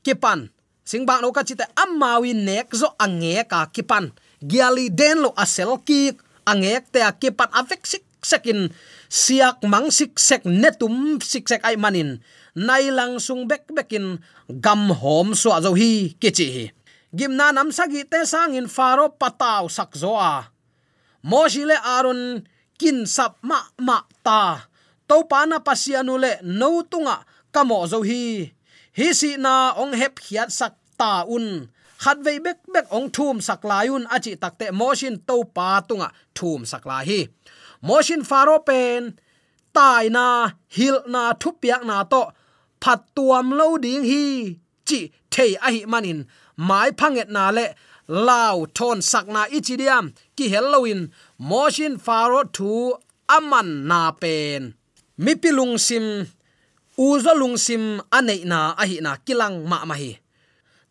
kipan. 0.04 0.50
Singbak 0.84 1.24
no 1.24 1.32
ka 1.32 1.42
chite 1.44 1.64
amawi 1.76 2.36
nek 2.36 2.68
zo 2.76 2.92
ange 3.00 3.40
ka 3.48 3.72
kipan. 3.72 4.12
Giali 4.44 4.92
den 4.92 5.24
lo 5.24 5.32
asel 5.36 5.80
ki 5.80 6.12
angek 6.44 6.92
te 6.92 7.00
kipan 7.00 7.48
afek 7.56 7.82
sik 7.88 8.04
sekin. 8.20 8.68
Siak 9.08 9.64
mang 9.64 9.88
sik 9.88 10.20
sek 10.20 10.44
netum 10.44 11.20
sik 11.24 11.48
sek 11.48 11.64
ai 11.64 11.80
manin. 11.80 12.20
Nai 12.52 12.92
lang 12.92 13.16
sung 13.16 13.48
bek 13.48 13.72
bekin 13.72 14.20
gam 14.60 14.92
hom 14.92 15.32
so 15.32 15.56
azo 15.56 15.72
hi 15.72 16.12
kichi. 16.20 16.48
Hi 16.52 16.66
gimna 17.14 17.54
nam 17.54 17.70
sagi 17.70 18.02
te 18.02 18.26
sangin 18.26 18.66
faro 18.66 19.14
pataw 19.14 19.70
sak 19.70 19.94
zo 19.94 20.18
a. 20.18 20.50
Moshile 21.22 21.78
aron 21.78 22.42
kin 22.76 23.06
sap 23.06 23.38
ma 23.40 23.62
ma 23.78 24.02
ta. 24.26 24.66
To 25.08 25.24
pana 25.30 25.62
pasianu 25.62 26.18
le 26.18 26.42
no 26.42 26.82
tunga 26.82 27.22
kamo 27.54 27.78
zo 27.92 27.98
hi. 28.02 28.50
Hi 28.98 29.08
si 29.20 29.30
na 29.44 29.54
ong 29.82 29.94
hep 30.00 30.14
khiat 30.24 30.50
sak 30.58 30.74
ta 31.00 31.12
un. 31.36 31.46
Khat 32.02 32.18
vei 32.26 32.38
bek 32.46 32.58
bek 32.74 32.86
ong 32.96 33.08
thum 33.16 33.36
sak 33.48 33.60
layun 33.70 34.04
achi 34.14 34.32
takte 34.42 34.66
motion 34.80 35.14
to 35.28 35.36
pa 35.56 35.68
tunga 35.88 36.08
thum 36.36 36.60
sak 36.70 36.82
la 36.90 36.98
hi. 37.08 37.20
Motion 37.88 38.22
faro 38.30 38.56
pen. 38.68 39.02
Tai 39.76 40.06
na, 40.16 40.26
hil 40.76 40.96
na 41.14 41.22
thupiak 41.42 41.82
na 41.90 41.96
to. 42.12 42.22
Phat 42.82 43.00
tuam 43.16 43.46
lo 43.58 43.68
ding 43.84 44.04
hi. 44.10 44.24
Chi 44.88 45.00
thei 45.32 45.52
a 45.66 45.68
hi 45.74 45.80
manin. 45.92 46.20
Mai 46.68 46.88
phanget 46.98 47.28
na 47.36 47.44
le. 47.56 47.66
Lao 48.26 48.58
thon 48.76 48.98
sakna 49.10 49.42
ichidiam 49.56 50.04
ki 50.36 50.44
halloween 50.54 51.02
motion 51.50 51.94
faro 52.06 52.40
thu 52.56 52.70
aman 53.36 53.68
na 53.88 54.00
pen. 54.22 54.62
Mi 55.24 55.32
pilung 55.42 55.74
sim 55.86 56.06
uzo 56.96 57.34
lungsim 57.34 58.00
anei 58.10 58.44
na 58.44 58.74
ahi 58.78 59.00
na 59.00 59.16
kilang 59.26 59.66
ma 59.66 59.84
ma 59.88 59.94
hi 59.94 60.18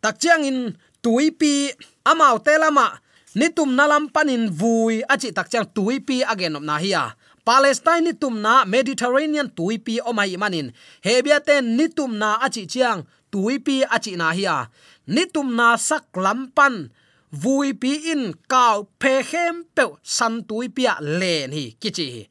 tak 0.03 0.19
chiang 0.19 0.43
in 0.43 0.59
tuipi 1.03 1.71
amau 2.03 2.39
telama 2.43 2.99
nitum 3.35 3.71
nalam 3.77 4.11
panin 4.13 4.51
vui 4.51 5.01
achi 5.07 5.31
tak 5.31 5.47
chang 5.51 5.67
tuipi 5.75 6.23
again 6.23 6.59
na 6.59 6.75
hi 6.77 6.91
ya 6.91 7.15
palestine 7.43 8.07
nitum 8.07 8.39
na 8.39 8.63
mediterranean 8.65 9.51
tuipi 9.51 9.99
omai 9.99 10.35
manin. 10.39 10.71
Hebia 11.03 11.39
ten 11.43 11.75
nitum 11.77 12.15
na 12.15 12.39
achi 12.39 12.67
chiang 12.67 13.03
tuipi 13.31 13.83
achi 13.83 14.15
na 14.15 14.31
hi 14.31 14.43
ya 14.47 14.67
nitum 15.07 15.55
na 15.55 15.75
sak 15.77 16.07
lampan 16.15 16.89
vui 17.31 17.73
pi 17.73 18.11
in 18.11 18.33
kau 18.47 18.87
phe 18.99 19.23
khem 19.23 19.67
pe 19.75 19.83
san 20.03 20.43
tuipia 20.47 20.95
len 21.01 21.51
hi, 21.51 21.75
kichi 21.81 22.29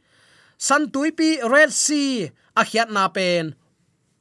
san 0.56 0.88
tuipi 0.92 1.42
red 1.52 1.70
sea 1.72 2.30
a 2.56 2.62
khiat 2.64 2.88
na 2.92 3.08
pen 3.08 3.54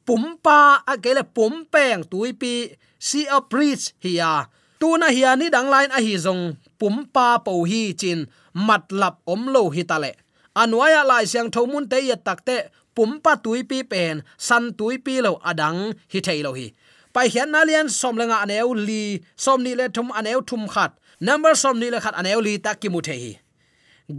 pumpa 0.05 0.57
à, 0.85 0.93
akele 0.93 1.23
pumpeng 1.35 2.03
tuipi 2.11 2.53
si 2.99 3.27
a 3.27 3.39
preach 3.41 3.93
hiya 4.03 4.27
à. 4.27 4.47
tuna 4.79 5.07
hiya 5.15 5.31
à, 5.33 5.39
ni 5.39 5.47
dang 5.49 5.69
line 5.73 5.91
a 5.97 5.99
hi 6.01 6.15
zong 6.17 6.57
pumpa 6.79 7.43
po 7.45 7.63
hi 7.69 7.93
chin 7.93 8.25
matlap 8.67 9.15
omlo 9.33 9.69
hi 9.75 9.83
tale 9.83 10.11
anwaya 10.55 11.01
lai 11.03 11.25
siang 11.31 11.49
thomun 11.53 11.85
te 11.91 11.99
ya 12.09 12.15
takte 12.15 12.57
pumpa 12.95 13.37
tuipi 13.43 13.79
pen 13.91 14.23
san 14.37 14.73
tuipi 14.77 15.21
lo 15.25 15.39
adang 15.49 15.93
hi 16.11 16.19
thailo 16.25 16.51
hi 16.59 16.67
pai 17.13 17.27
hian 17.33 17.51
na 17.51 17.61
lian 17.67 17.87
som 17.91 18.15
lenga 18.19 18.37
aneu 18.43 18.73
li, 18.87 19.19
som 19.35 19.59
ni 19.63 19.75
le 19.79 19.85
thum 19.95 20.07
aneu 20.19 20.39
thum 20.49 20.63
khat. 20.73 20.91
Number 21.19 21.53
som 21.55 21.75
ni 21.79 21.87
le 21.93 21.99
khat 22.03 22.15
aneu 22.21 22.39
li 22.41 22.53
ta 22.57 22.71
ki 22.81 22.89
mu 22.93 23.01
the 23.07 23.15
hi 23.23 23.33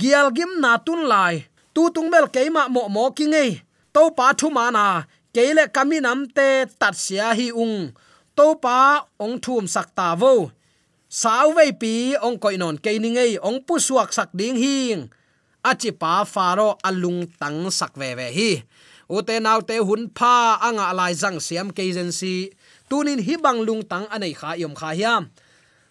gial 0.01 0.29
gim 0.37 0.53
na 0.63 0.71
tun 0.87 1.03
lai, 1.13 1.35
tu 1.75 1.83
tung 1.95 2.09
bel 2.13 2.27
keima 2.35 2.63
mo 2.75 2.89
mo 2.89 3.11
ki 3.17 3.27
ngei 3.33 3.51
to 3.95 4.03
pa 4.17 4.27
thu 4.39 4.49
mana 4.57 5.05
keile 5.33 5.69
kami 5.73 6.05
namte 6.05 6.69
tatsia 6.79 7.33
hi 7.33 7.49
ung. 7.51 7.97
To 8.37 8.57
pa 8.57 9.09
ong 9.21 9.41
thum 9.41 9.65
sak 9.69 9.93
ta 9.97 10.17
vo. 10.17 10.53
Sau 11.09 11.53
vei 11.57 11.73
pi 11.77 12.17
ong 12.17 12.41
koi 12.41 12.57
non 12.57 12.81
ke 12.81 12.97
ni 12.97 13.13
ngei, 13.13 13.37
ong 13.41 13.61
pu 13.67 13.77
suak 13.77 14.13
sak 14.17 14.33
ding 14.33 14.57
hing. 14.57 15.13
Achi 15.61 15.93
pa 15.93 16.25
faro 16.25 16.81
alung 16.81 17.29
tang 17.41 17.69
sak 17.69 17.93
ve 18.01 18.17
ve 18.17 18.29
hi. 18.33 18.53
Ute 19.13 19.37
nau 19.45 19.61
te 19.61 19.77
hun 19.77 20.09
pha 20.17 20.57
anga 20.65 20.89
lai 20.97 21.13
jang 21.13 21.37
siam 21.37 21.69
ke 21.69 21.85
agency 21.85 22.49
tunin 22.89 23.21
hi 23.21 23.37
bang 23.37 23.61
lung 23.61 23.85
tang 23.85 24.09
anei 24.09 24.33
kha 24.33 24.57
yom 24.57 24.73
kha 24.73 24.97
hiam. 24.97 25.29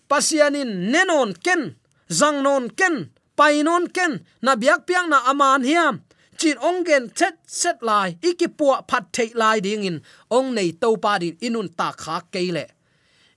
Pasianin 0.09 0.91
nenon 0.91 1.37
ken, 1.37 1.77
zang 2.09 2.41
non 2.41 2.65
ken 2.73 3.13
painon 3.41 3.89
ken, 3.89 4.21
na 4.45 4.53
biak 4.53 4.85
piang 4.85 5.09
na 5.09 5.25
aman 5.25 5.65
hiam 5.65 6.05
chin 6.41 6.57
ongen 6.69 7.03
set 7.19 7.35
set 7.61 7.77
lai 7.89 8.09
ikipua 8.29 8.75
phat 8.89 9.03
thei 9.15 9.29
lai 9.41 9.57
ding 9.65 9.85
in. 9.89 9.97
Ong 10.37 10.49
nei 10.57 10.69
to 10.81 10.89
pa 11.03 11.13
din 11.21 11.35
inun 11.47 11.69
ta 11.79 11.87
kha 12.01 12.15
keile 12.33 12.65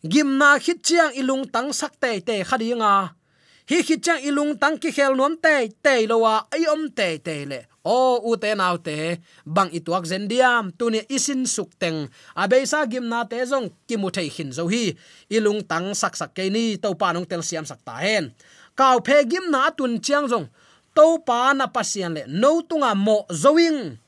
gimna 0.04 0.58
khit 0.60 0.84
chiang 0.84 1.12
ilung 1.16 1.48
tang 1.48 1.72
sak 1.72 1.92
te 2.00 2.20
te 2.20 2.36
khadinga 2.48 2.94
hi 3.70 3.78
khit 3.86 4.00
chang 4.04 4.20
ilung 4.28 4.52
tang 4.60 4.76
ki 4.76 4.90
khel 4.96 5.16
nom 5.16 5.34
te 5.44 5.54
te 5.84 5.94
lowa 6.06 6.34
ai 6.54 6.64
om 6.74 6.82
te 6.98 7.08
te 7.26 7.36
le. 7.50 7.60
O, 7.84 8.16
u 8.30 8.36
te 8.40 8.54
nau 8.56 8.76
te, 8.80 8.96
bang 9.44 9.68
ituak 9.78 10.04
zen 10.08 10.24
diam 10.28 10.70
tuni 10.78 11.00
isin 11.16 11.44
suk 11.54 11.68
teng. 11.80 12.08
Abeisa 12.32 12.78
gim 12.88 13.08
na 13.12 13.24
te 13.28 13.44
zong, 13.44 13.68
ki 13.88 13.96
mu 14.00 14.08
thei 14.08 14.28
khin 14.32 14.52
zo 14.56 14.64
hi. 14.72 14.84
Ilung 15.36 15.60
tang 15.68 15.92
sak 16.00 16.16
sak 16.16 16.32
ke 16.36 16.48
ni 16.54 16.64
to 16.80 16.94
pa 17.00 17.12
nong 17.12 17.28
tel 17.28 17.42
siam 17.44 17.64
sak 17.68 17.80
ta 17.84 18.00
hen. 18.00 18.32
Kaw 18.78 18.96
phe 19.06 19.16
gim 19.30 19.52
na 19.52 19.68
tun 19.76 20.00
chiang 20.00 20.28
zong 20.32 20.48
to 20.96 21.18
pa 21.26 21.52
na 21.52 21.66
pasian 21.66 22.14
le. 22.16 22.22
No 22.30 22.62
tunga 22.62 22.94
mo 22.94 23.26
zoing 23.28 23.98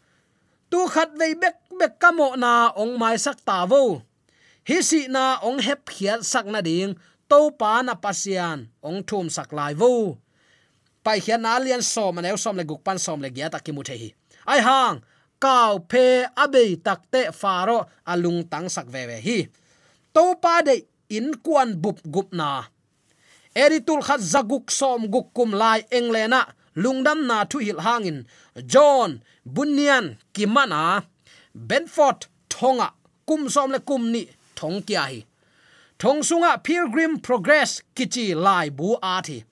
tu 0.70 0.78
khat 0.90 1.10
vei 1.18 1.34
bek 1.34 1.56
bek 1.78 1.94
kamo 2.02 2.34
na 2.38 2.70
ong 2.74 2.94
mai 2.98 3.18
sak 3.18 3.42
ta 3.46 3.66
vo 3.70 4.02
hi 4.66 4.78
si 4.82 5.06
na 5.06 5.38
ong 5.46 5.58
hep 5.62 5.86
khiat 5.86 6.22
sak 6.22 6.46
na 6.50 6.60
ding 6.62 6.94
to 7.30 7.50
pa 7.54 7.82
na 7.86 7.94
pasian 7.94 8.70
ong 8.82 9.02
thum 9.08 9.26
sak 9.30 9.50
lai 9.54 9.74
vo 9.74 10.18
pai 11.04 11.18
khian 11.22 11.42
na 11.42 11.58
lian 11.62 11.82
som 11.82 12.18
an 12.18 12.26
el 12.26 12.38
som 12.38 12.56
le 12.58 12.64
guk 12.66 12.82
pan 12.86 12.98
som 12.98 13.18
le 13.22 13.30
gya 13.30 13.46
ta 13.52 13.58
ki 13.62 13.70
mu 13.74 13.82
the 13.86 13.94
hi 13.94 14.10
ai 14.50 14.60
hang 14.62 14.96
kau 15.38 15.78
phe 15.90 16.26
abe 16.34 16.64
takte 16.86 17.30
faro 17.40 17.78
alung 18.12 18.40
à 18.42 18.48
tang 18.50 18.68
sak 18.74 18.86
ve 18.94 19.02
ve 19.10 19.18
hi 19.26 19.38
to 20.14 20.24
pa 20.42 20.54
de 20.66 20.74
in 21.08 21.30
kuan 21.44 21.78
bup 21.78 21.98
gup 22.10 22.34
na. 22.34 22.66
Eri 23.56 23.80
tul 23.80 24.02
khat 24.04 24.20
zaguk 24.20 24.68
som 24.68 25.08
guk 25.08 25.32
kum 25.36 25.54
lai 25.56 25.80
englena 25.88 26.44
lungdam 26.76 27.26
na 27.26 27.44
thu 27.44 27.58
hil 27.58 27.80
hangin. 27.86 28.26
John 28.72 29.22
bunyan 29.54 30.16
kimana, 30.34 31.04
benford 31.68 32.26
thonga, 32.50 32.88
kum 33.26 33.48
som 33.48 33.70
le 33.70 33.80
kum 33.80 34.12
ni 34.12 34.28
thong 34.54 34.82
kya 34.82 35.02
hi. 35.10 35.24
Thong 35.98 36.20
sunga 36.20 36.62
pilgrim 36.62 37.18
progress 37.18 37.82
kichi 37.96 38.34
lai 38.34 38.68
bu 38.68 38.96
a 39.02 39.22
thi. 39.26 39.44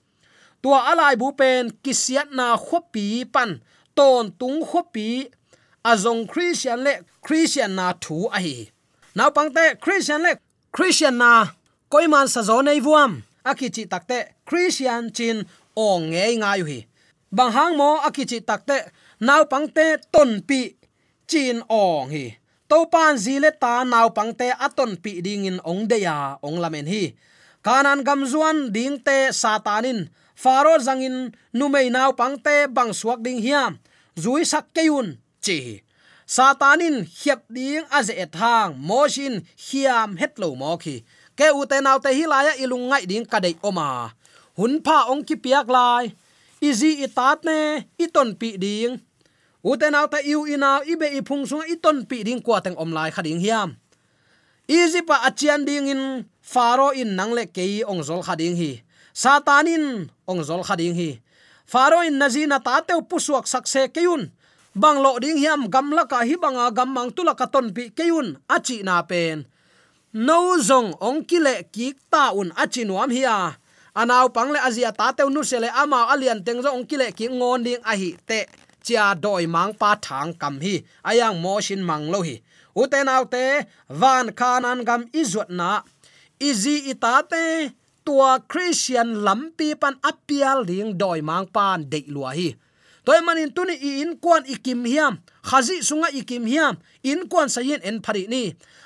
Tua 0.61 0.79
alai 0.91 1.15
bu 1.17 1.31
pen 1.39 1.71
kisiat 1.83 2.29
na 2.37 2.57
khopi 2.57 3.25
pan 3.33 3.61
ton 3.95 4.31
tung 4.39 4.61
khopi 4.69 5.07
azong 5.83 6.27
christian 6.27 6.83
le 6.85 6.93
christian 7.21 7.75
na 7.75 7.93
thu 8.03 8.27
a 8.37 8.39
hi. 8.45 8.69
Naw 9.15 9.29
pangte 9.35 9.79
christian 9.83 10.21
le 10.21 10.31
christian 10.71 11.17
na 11.17 11.31
koiman 11.91 12.27
sa 12.27 12.41
zo 12.41 12.61
nei 12.61 12.79
vuam. 12.79 13.23
Akichi 13.45 13.83
takte 13.89 14.17
christian 14.45 15.11
chin 15.11 15.37
ong 15.75 16.03
nge 16.11 16.25
ngai 16.41 16.61
hi 16.69 16.79
bang 17.35 17.51
hang 17.51 17.73
mo, 17.75 17.99
akichi 18.07 18.39
takte. 18.39 18.77
Naw 19.19 19.43
pangte 19.51 19.99
ton 20.13 20.39
pi 20.47 20.75
chin 21.27 21.59
ong 21.67 22.07
hi. 22.15 22.25
To 22.71 22.87
pan 22.87 23.15
zile 23.19 23.51
ta 23.51 23.83
naw 23.83 24.07
pangte 24.17 24.47
aton 24.55 24.95
pi 25.03 25.21
ding 25.25 25.45
in 25.45 25.59
ong 25.63 25.87
de 25.91 25.97
ya 26.07 26.39
ong 26.39 26.57
lamen 26.63 26.87
hi. 26.87 27.15
Kanan 27.65 28.03
gamzuan 28.07 28.71
ding 28.75 28.99
te 29.03 29.31
satanin. 29.31 30.07
Faro 30.35 30.75
zangin 30.83 31.31
numei 31.55 31.87
naw 31.87 32.11
pangte 32.11 32.67
bang 32.75 32.91
suak 32.91 33.23
ding 33.23 33.39
hiam 33.39 33.79
zui 34.19 34.43
sak 34.43 34.71
keun 34.75 35.15
chi 35.39 35.79
satanin 36.27 37.05
hiap 37.07 37.45
ding 37.47 37.85
aze 37.87 38.11
ethang 38.17 38.75
moshin 38.75 39.45
hiam 39.55 40.19
hetlo 40.19 40.51
mo 40.59 40.75
khi 40.75 41.05
ke 41.37 41.47
u 41.55 41.63
te 41.69 41.77
naw 41.79 41.97
te 42.03 42.09
hilaya 42.11 42.53
ilung 42.63 42.89
ngai 42.89 43.05
ding 43.07 43.25
kadai 43.27 43.55
oma. 43.63 44.11
Hun 44.57 44.79
pha 44.85 45.11
ong 45.11 45.23
ki 45.27 45.35
piak 45.43 45.67
lai 45.67 46.15
izi 46.69 46.91
itat 47.05 47.45
ne 47.47 47.85
iton 48.01 48.29
pi 48.39 48.57
ding. 48.57 48.97
Uten 49.65 49.97
te 50.11 50.19
iu 50.29 50.45
ina 50.45 50.81
ibe 50.85 51.07
i 51.09 51.21
phung 51.25 51.45
sung 51.49 51.65
iton 51.65 52.05
pi 52.09 52.21
ding 52.27 52.41
kwa 52.45 52.61
teng 52.61 52.77
om 52.77 52.93
khading 53.15 53.41
hiam. 53.41 53.69
Izi 54.67 55.01
pa 55.01 55.25
achian 55.27 55.65
ding 55.65 55.87
in 55.93 56.25
faro 56.41 56.89
in 56.89 57.17
nangle 57.17 57.45
ke 57.55 57.81
ong 57.85 58.01
zol 58.01 58.21
khading 58.21 58.55
hi. 58.57 58.81
Satanin 59.13 60.09
ong 60.29 60.41
zol 60.41 60.61
khading 60.61 60.93
hi. 60.93 61.21
Faro 61.65 62.05
in 62.05 62.17
nazina 62.21 62.61
ta 62.61 62.81
teu 62.81 63.01
pusuak 63.01 63.45
sakse 63.49 63.89
keun 63.89 64.29
banglo 64.77 65.17
ding 65.23 65.37
hiam 65.41 65.65
gamla 65.69 66.05
ka 66.05 66.21
hi 66.21 66.35
banga, 66.37 66.69
gam 66.69 66.89
mang 66.93 67.09
tula 67.09 67.33
ka 67.33 67.45
ton 67.45 67.73
pi 67.73 67.89
keun 67.89 68.37
achi 68.49 68.83
na 68.83 69.01
pen. 69.01 69.45
No 70.13 70.57
zong 70.61 70.93
ong 71.01 71.25
kile 71.25 71.65
kik 71.73 71.97
ta 72.11 72.31
un 72.37 72.53
achinuam 72.53 73.09
hiya 73.09 73.57
anaw 74.01 74.27
pangle 74.35 74.59
azia 74.67 74.91
ta 74.99 75.07
teu 75.17 75.29
nu 75.29 75.41
sele 75.49 75.69
ama 75.81 75.99
alian 76.13 76.39
teng 76.45 76.59
zo 76.63 76.69
ong 76.77 76.85
kile 76.89 77.07
ki 77.17 77.25
ngon 77.37 77.63
ding 77.65 77.81
a 77.91 77.93
hi 78.01 78.09
te. 78.29 78.39
Chia 78.85 79.15
doi 79.23 79.45
mang 79.55 79.73
pa 79.81 79.95
thang 80.05 80.31
kam 80.41 80.55
hi. 80.61 80.75
Ayang 81.09 81.41
mo 81.43 81.53
shin 81.65 81.81
mang 81.89 82.05
lo 82.13 82.19
hi. 82.27 82.35
Uten 82.81 83.09
autte 83.09 83.65
van 83.89 84.29
khanan 84.39 84.85
gam 84.87 85.01
izot 85.21 85.49
na. 85.49 85.81
Izi 86.49 86.75
itate 86.91 87.73
tua 88.05 88.31
christian 88.51 89.09
lampi 89.25 89.73
pan 89.81 89.95
apial 90.09 90.59
ding 90.69 90.93
doi 91.01 91.19
mang 91.29 91.47
pan 91.55 91.89
de 91.91 91.99
lua 92.13 92.31
hi. 92.37 92.49
Toy 93.05 93.19
manin 93.25 93.49
tuni 93.55 93.75
i 93.89 94.01
in 94.03 94.17
kwan 94.23 94.43
ikim 94.53 94.81
hiam. 94.91 95.13
Khazi 95.49 95.81
sunga 95.87 96.09
ikim 96.19 96.45
hiam. 96.51 96.77
In 97.03 97.29
kwan 97.31 97.49
sayin 97.49 97.81
en 97.89 98.01
phari 98.05 98.23
ni. 98.33 98.43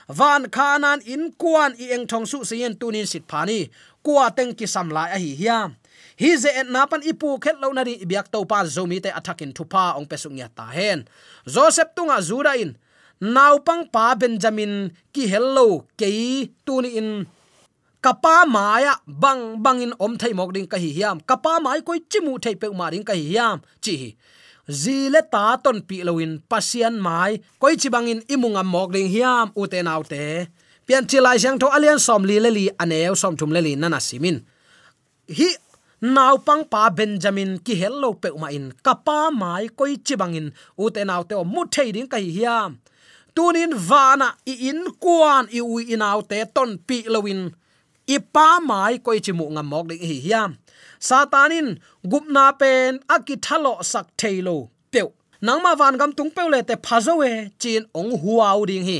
Van 0.07 0.43
khanan 0.55 0.99
in 1.13 1.31
kwan 1.41 1.71
i 1.83 1.85
eng 1.95 2.07
thong 2.07 2.25
su 2.31 2.43
sayin 2.49 2.75
tunin 2.79 3.07
sit 3.07 3.23
phani 3.31 3.59
kwa 4.09 4.33
teng 4.33 4.57
ki 4.57 4.65
samla 4.65 5.13
a 5.13 5.17
hi 5.21 5.37
hiam. 5.37 5.77
Hi 6.17 6.33
ze 6.41 6.49
en 6.59 6.73
na 6.73 6.89
pan 6.89 7.05
ipu 7.05 7.37
khet 7.43 7.61
lo 7.61 7.69
na 7.69 7.85
ri 7.85 8.01
biak 8.09 8.27
to 8.33 8.41
pa 8.51 8.65
zomi 8.65 8.97
te 9.05 9.09
athakin 9.13 9.53
thu 9.53 9.63
pa 9.73 9.93
ong 9.97 10.09
pesung 10.09 10.37
ya 10.41 10.49
ta 10.57 10.65
hen. 10.77 11.05
Joseph 11.45 11.93
tunga 11.93 12.17
zura 12.29 12.57
in. 12.57 12.73
Naw 13.21 13.61
pang 13.67 13.85
pa 13.93 14.17
benjamin 14.17 14.89
ki 15.13 15.23
hello 15.29 15.85
ke 15.99 16.09
tuni 16.65 16.89
in. 16.99 17.09
Kapa 18.01 18.49
maya 18.49 18.97
bang 19.05 19.61
bang 19.61 19.79
in 19.85 19.93
om 20.01 20.17
thai 20.17 20.33
mok 20.33 20.51
ding 20.55 20.65
ka 20.65 20.77
hi 20.81 20.89
hiam. 20.97 21.21
Kapa 21.29 21.61
mai 21.61 21.85
koi 21.85 22.01
chimu 22.11 22.41
thai 22.41 22.55
pe 22.61 22.67
ma 22.79 22.89
ding 22.89 23.05
ka 23.05 23.13
hi 23.13 23.25
hiam. 23.29 23.57
Chi 23.83 24.17
zile 24.81 25.21
ta 25.33 25.61
ton 25.63 25.77
pi 25.87 26.01
loin 26.07 26.41
pasian 26.49 26.95
mai 27.07 27.37
koi 27.61 27.75
chi 27.81 27.87
bangin 27.93 28.25
imunga 28.33 28.63
mok 28.73 28.89
ding 28.95 29.09
hiam. 29.13 29.53
U 29.59 29.69
te 29.71 29.79
nau 29.85 30.01
te 30.01 30.49
pian 30.89 31.05
chi 31.09 31.19
lai 31.25 31.37
sang 31.43 31.57
tho 31.61 31.67
alian 31.77 31.99
som 32.05 32.21
li 32.29 32.35
le 32.43 32.49
li 32.57 32.65
aneu 32.83 33.13
som 33.21 33.33
thum 33.39 33.51
le 33.55 33.61
li, 33.65 33.73
nana 33.81 33.99
simin. 34.07 34.37
Hi 35.37 35.49
naw 36.15 36.35
pang 36.47 36.63
pa 36.71 36.81
benjamin 36.97 37.51
ki 37.65 37.73
hello 37.81 38.09
pe 38.21 38.29
ma 38.41 38.47
in. 38.57 38.65
Kapa 38.85 39.17
mai 39.41 39.65
koi 39.79 39.93
chi 40.05 40.15
bangin 40.21 40.47
u 40.83 40.85
te 40.95 41.01
nau 41.09 41.21
te 41.29 41.35
mu 41.53 41.61
thei 41.73 41.89
ding 41.95 42.09
kai 42.13 42.25
hiam 42.37 42.71
tunin 43.35 43.73
vana 43.89 44.27
i 44.51 44.53
in 44.69 44.79
kuan 45.03 45.45
i 45.57 45.59
ui 45.73 45.83
inaw 45.93 46.19
te 46.29 46.37
ton 46.55 46.71
pi 46.87 46.97
lowin 47.13 47.41
ipa 48.15 48.47
mai 48.69 48.93
koi 49.05 49.19
chi 49.25 49.31
mu 49.39 49.45
ngam 49.53 49.67
mok 49.71 49.85
ding 49.89 50.03
hi 50.09 50.17
hiam 50.25 50.49
satanin 51.07 51.67
gupna 52.11 52.45
pen 52.61 52.91
akithalo 53.15 53.73
sak 53.91 54.07
thailo 54.19 54.57
pe 54.93 55.01
nangma 55.45 55.71
van 55.79 55.95
gam 55.99 56.11
tung 56.17 56.31
peu 56.35 56.47
le 56.53 56.59
te 56.69 56.75
phazowe 56.85 57.31
chin 57.61 57.83
ong 57.99 58.11
huaw 58.21 58.59
ding 58.71 58.85
hi 58.89 58.99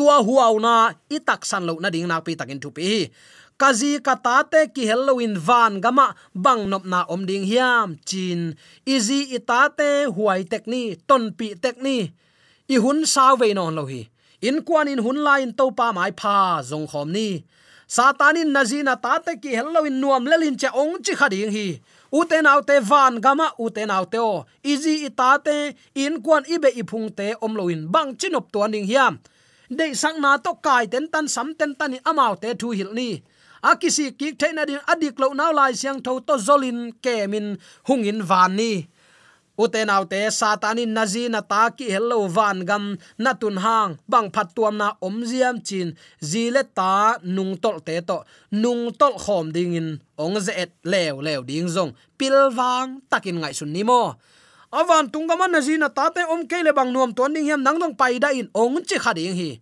tua 0.00 0.16
huaw 0.24 0.56
na 0.64 0.96
itak 1.12 1.44
san 1.44 1.68
lo 1.68 1.76
na 1.76 1.92
ding 1.92 2.08
na 2.08 2.24
pi 2.24 2.32
takin 2.32 2.56
tu 2.56 2.72
pi. 2.72 3.12
Kazi 3.60 4.00
kata 4.00 4.36
te 4.48 4.60
ki 4.72 4.88
halloween 4.88 5.36
van 5.36 5.76
gama 5.84 6.16
bang 6.32 6.64
nop 6.72 6.84
na 6.88 7.04
om 7.12 7.28
ding 7.28 7.44
hiam, 7.44 8.00
chin. 8.08 8.56
Easy 8.88 9.36
itate 9.36 10.08
huai 10.16 10.48
tekni 10.48 10.96
ton 11.08 11.36
pi 11.36 11.52
tekni 11.62 11.98
i 12.74 12.76
hun 12.80 13.04
sa 13.04 13.36
ve 13.36 13.52
non 13.52 13.76
lo 13.76 13.84
hi. 13.84 14.08
In 14.48 14.64
kwan 14.64 14.88
in 14.88 15.04
hun 15.04 15.20
lain 15.26 15.52
to 15.58 15.68
pa 15.78 15.92
mai 15.92 16.12
pha 16.20 16.64
zong 16.64 16.88
khom 16.88 17.08
ni. 17.16 17.44
Satanin 17.94 18.48
nazina 18.56 18.94
tate 19.04 19.32
ki 19.42 19.50
helloin 19.58 19.96
nuam 20.00 20.24
lelin 20.30 20.56
cha 20.60 20.72
ong 20.82 20.96
chi 21.04 21.12
khading 21.20 21.52
hi. 21.56 21.66
Uten 22.18 22.48
autte 22.52 22.76
van 22.90 23.20
gama 23.24 23.46
uten 23.64 23.92
autte 23.96 24.18
o. 24.32 24.48
Easy 24.64 24.94
itate 25.08 25.56
in 26.02 26.14
kwan 26.24 26.48
ibe 26.54 26.70
iphung 26.80 27.08
te 27.18 27.26
omloin 27.44 27.80
bang 27.92 28.10
chinop 28.20 28.46
to 28.54 28.64
ning 28.72 28.88
hiam 28.88 29.20
de 29.70 29.94
sang 29.94 30.18
na 30.20 30.34
à, 30.34 30.42
to 30.44 30.52
kai 30.66 30.84
ten 30.92 31.06
tan 31.12 31.26
sam 31.34 31.48
ten 31.58 31.72
tan 31.78 31.92
amau 32.10 32.34
te 32.42 32.48
thu 32.60 32.68
hil 32.78 32.90
ni. 32.98 33.10
Akisi 33.70 34.06
ki 34.18 34.28
theina 34.40 34.62
din 34.68 34.82
adik 34.92 35.16
lo 35.22 35.28
naw 35.40 35.52
lai 35.58 35.72
siang 35.80 36.00
tho 36.04 36.12
to 36.26 36.34
zolin 36.46 36.80
kemin 37.04 37.46
hungin 37.86 38.20
van 38.30 38.52
ni. 38.58 38.72
Uten 39.62 39.90
autte 39.92 40.20
nazi 40.86 41.28
na 41.28 41.40
ta 41.42 41.70
ki 41.76 41.86
hello 41.94 42.26
van 42.36 42.64
gam 42.64 42.84
na 43.18 43.32
tun 43.40 43.56
hang 43.64 43.98
bang 44.08 44.28
phat 44.34 44.48
tuam 44.56 44.76
na 44.80 44.88
om 45.06 45.16
ziam 45.30 45.56
chin 45.66 45.88
zile 46.30 46.62
ta 46.74 47.18
nung 47.22 47.54
tol 47.62 47.78
te 47.86 48.00
to, 48.00 48.24
nung 48.62 48.90
tol 49.00 49.14
khom 49.24 49.52
ding 49.52 49.74
in 49.80 50.00
ong 50.16 50.40
ze 50.40 50.52
et 50.52 50.72
lew 50.84 51.20
lew 51.26 51.40
ding 51.44 51.68
zong 51.68 51.92
pilwang 52.18 52.88
takin 53.10 53.36
ngai 53.40 53.54
sun 53.58 53.72
ni 53.72 53.82
mo 53.82 54.16
awan 54.72 55.10
tungama 55.10 55.46
nazina 55.48 55.88
ta 55.90 56.10
te 56.14 56.22
om 56.32 56.46
kele 56.46 56.72
bang 56.72 56.90
nuam 56.94 57.10
ton 57.14 57.34
ding 57.34 57.46
hiam 57.46 57.62
nang 57.62 57.78
dong 57.78 57.94
pai 57.94 58.18
da 58.22 58.30
in 58.30 58.48
ong 58.54 58.82
chi 58.88 58.96
kha 58.98 59.12
ding 59.18 59.34
hi. 59.34 59.60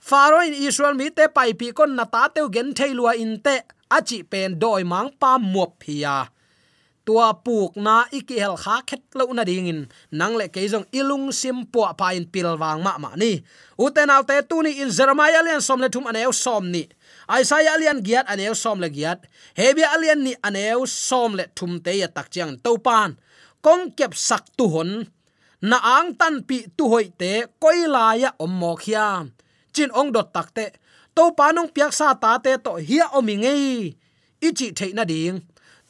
Faro 0.00 0.40
in 0.40 0.54
israel 0.54 0.94
mi 0.94 1.10
te 1.10 1.28
pai 1.28 1.52
pi 1.54 1.72
kon 1.72 1.92
na 1.96 2.04
ta 2.04 2.28
te 2.34 2.40
gen 2.54 2.74
thailua 2.74 3.12
in 3.14 3.40
te 3.44 3.54
achi 3.96 4.22
pen 4.22 4.58
doi 4.62 4.82
mang 4.92 5.10
pa 5.20 5.38
muop 5.38 5.72
phia 5.82 6.32
tua 7.04 7.34
puk 7.34 7.74
na 7.76 8.06
ikihel 8.14 8.54
kha 8.54 8.82
khet 8.86 9.02
lo 9.18 9.26
na 9.34 9.42
ding 9.44 9.66
in, 9.66 9.80
nang 10.14 10.38
le 10.38 10.46
keizong 10.46 10.86
ilung 10.94 11.34
sim 11.34 11.66
po 11.66 11.86
pa 11.98 12.14
in 12.14 12.26
pilwang 12.26 12.82
ma 12.82 12.98
ma 12.98 13.10
ni. 13.18 13.42
Uten 13.78 14.10
autte 14.10 14.38
tu 14.46 14.62
ni 14.62 14.78
in 14.82 14.90
jeremiah 14.90 15.42
lian 15.42 15.60
som 15.60 15.82
le 15.82 15.88
thum 15.90 16.06
aneu 16.06 16.30
som 16.30 16.62
ni. 16.70 16.86
Isaiah 17.26 17.78
lian 17.78 18.02
giat 18.06 18.26
aneu 18.30 18.54
som 18.54 18.78
le 18.78 18.88
giat. 18.88 19.26
Hebia 19.58 19.90
alian 19.94 20.22
ni 20.22 20.32
aneu 20.46 20.86
som 20.86 21.34
le 21.34 21.50
thum 21.54 21.82
te 21.82 21.98
ya 21.98 22.06
tak 22.06 22.30
chiang 22.30 22.54
to 22.62 22.78
pan 22.78 23.18
kong 23.64 23.94
kep 23.98 24.12
sak 24.18 24.44
tu 24.58 24.66
hon 24.74 24.90
na 25.62 25.78
ang 25.96 26.18
tan 26.20 26.42
pi 26.42 26.66
tu 26.76 26.90
hoi 26.92 27.06
te 27.20 27.32
koi 27.62 27.86
la 27.94 28.06
ya 28.22 28.30
om 28.44 28.52
mo 28.60 28.72
khia 28.82 29.06
chin 29.74 29.90
ong 29.94 30.10
dot 30.14 30.28
tak 30.34 30.48
te 30.56 30.66
to 31.16 31.24
panong 31.38 31.70
piak 31.74 31.92
sa 31.94 32.12
ta 32.22 32.42
te 32.44 32.52
to 32.64 32.72
hia 32.88 33.06
omi 33.18 33.34
ngei. 33.42 33.94
Ichi 34.42 34.66
theina 34.74 35.04
ding 35.06 35.38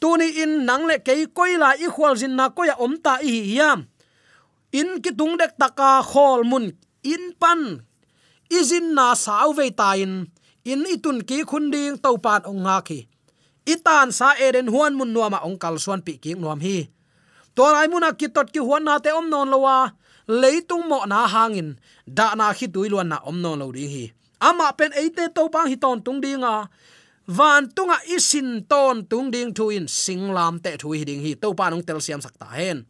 tuni 0.01 0.29
in 0.43 0.53
nang 0.69 0.85
le 0.91 0.97
kei 1.07 1.23
koi 1.37 1.57
la 1.63 1.71
i 1.85 1.89
khwal 1.95 2.15
jin 2.21 2.35
na 2.39 2.53
ko 2.57 2.63
ya 2.69 2.77
om 2.85 2.95
ta 3.05 3.15
i 3.25 3.33
hiam 3.49 3.89
in 4.79 5.01
ki 5.03 5.11
tung 5.19 5.35
dek 5.41 5.53
taka 5.61 6.05
khol 6.11 6.41
mun 6.51 6.65
in 7.13 7.25
pan. 7.41 7.61
Izin 8.59 8.93
na 8.97 9.17
sau 9.25 9.57
ve 9.57 9.73
ta 9.73 9.97
in. 10.05 10.29
In 10.69 10.85
itun 10.95 11.19
ki 11.29 11.39
khun 11.49 11.73
ding 11.73 11.97
to 12.05 12.11
pan 12.25 12.43
ong 12.51 12.63
nga 12.69 12.79
ki 12.87 13.01
itan 13.67 14.11
sa 14.11 14.35
eden 14.39 14.69
huan 14.69 14.99
mun 14.99 15.15
nuama 15.15 15.39
ong 15.47 15.59
kal 15.63 15.79
suan 15.79 16.03
pi 16.03 16.19
ki 16.23 16.35
nuam 16.35 16.59
hi 16.59 16.91
to 17.55 17.63
rai 17.63 17.89
muna 17.89 18.13
ki 18.17 18.29
tot 18.35 18.49
ki 18.53 18.61
huan 18.61 18.85
na 18.85 18.99
te 18.99 19.11
om 19.13 19.29
non 19.29 19.49
lowa 19.49 19.93
leitung 20.29 20.89
mo 20.89 21.05
na 21.05 21.27
hangin. 21.27 21.79
Da 22.07 22.35
na 22.35 22.53
khi 22.53 22.67
tuiluan 22.69 23.09
na 23.09 23.19
om 23.25 23.41
non 23.41 23.59
lo 23.59 23.73
ding 23.73 23.89
hi. 23.89 24.13
Ama 24.41 24.73
pen 24.79 24.93
eite 24.99 25.31
to 25.35 25.49
pang 25.49 25.69
hi 25.71 25.77
ton 25.77 26.03
tung 26.03 26.21
dinga 26.23 26.69
van 27.29 27.71
tunga 27.71 27.99
isin 28.11 28.67
ton 28.67 29.07
tung 29.07 29.31
ding 29.31 29.55
thuin 29.55 29.87
singlam 29.87 30.59
te 30.63 30.77
thui 30.77 31.05
ding 31.05 31.23
hi. 31.23 31.35
To 31.43 31.55
pa 31.55 31.71
nong 31.71 31.85
tel 31.87 32.01
siam 32.01 32.21
sakta 32.21 32.47
hen. 32.51 32.87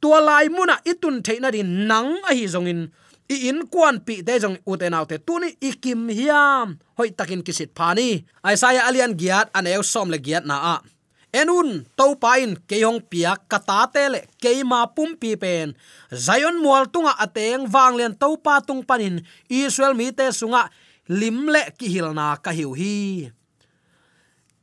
Tua 0.00 0.20
lai 0.20 0.48
muna 0.48 0.80
itun 0.84 1.22
theina 1.24 1.52
din 1.52 1.86
nang 1.88 2.20
a 2.28 2.32
hi 2.34 2.44
zongin 2.48 2.88
i 3.28 3.48
in 3.48 3.64
kwan 3.72 4.04
pi 4.04 4.20
te 4.20 4.36
jong 4.42 4.56
uten 4.68 4.96
autte 4.96 5.16
tuni 5.26 5.56
ikim 5.60 6.08
hiam. 6.12 6.78
Hoi 6.96 7.10
takin 7.16 7.42
kisit 7.44 7.72
phani 7.76 8.24
aisaya 8.44 8.84
alian 8.88 9.16
giat 9.16 9.48
an 9.56 9.66
eu 9.66 9.82
som 9.82 10.08
le 10.12 10.18
giat 10.18 10.44
na 10.44 10.56
a 10.74 10.93
enun 11.34 11.82
to 11.98 12.14
pain 12.22 12.54
keyong 12.70 13.02
pia 13.02 13.34
kata 13.34 13.90
tele 13.90 14.30
keima 14.38 14.86
pum 14.94 15.18
pi 15.18 15.34
pen 15.34 15.74
zion 16.14 16.62
mual 16.62 16.86
tunga, 16.86 17.18
ateng 17.18 17.66
wang 17.66 17.98
len 17.98 18.14
to 18.14 18.38
pa 18.38 18.62
tung 18.62 18.86
panin, 18.86 19.18
israel 19.50 19.98
mi 19.98 20.14
te 20.14 20.30
sunga, 20.30 20.70
limle 21.10 21.74
ki 21.74 21.90
hilna 21.90 22.38
ka 22.38 22.54
hiu 22.54 22.70
hi. 22.78 23.28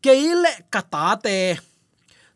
Keile 0.02 0.66
kata 0.72 1.20
te 1.20 1.60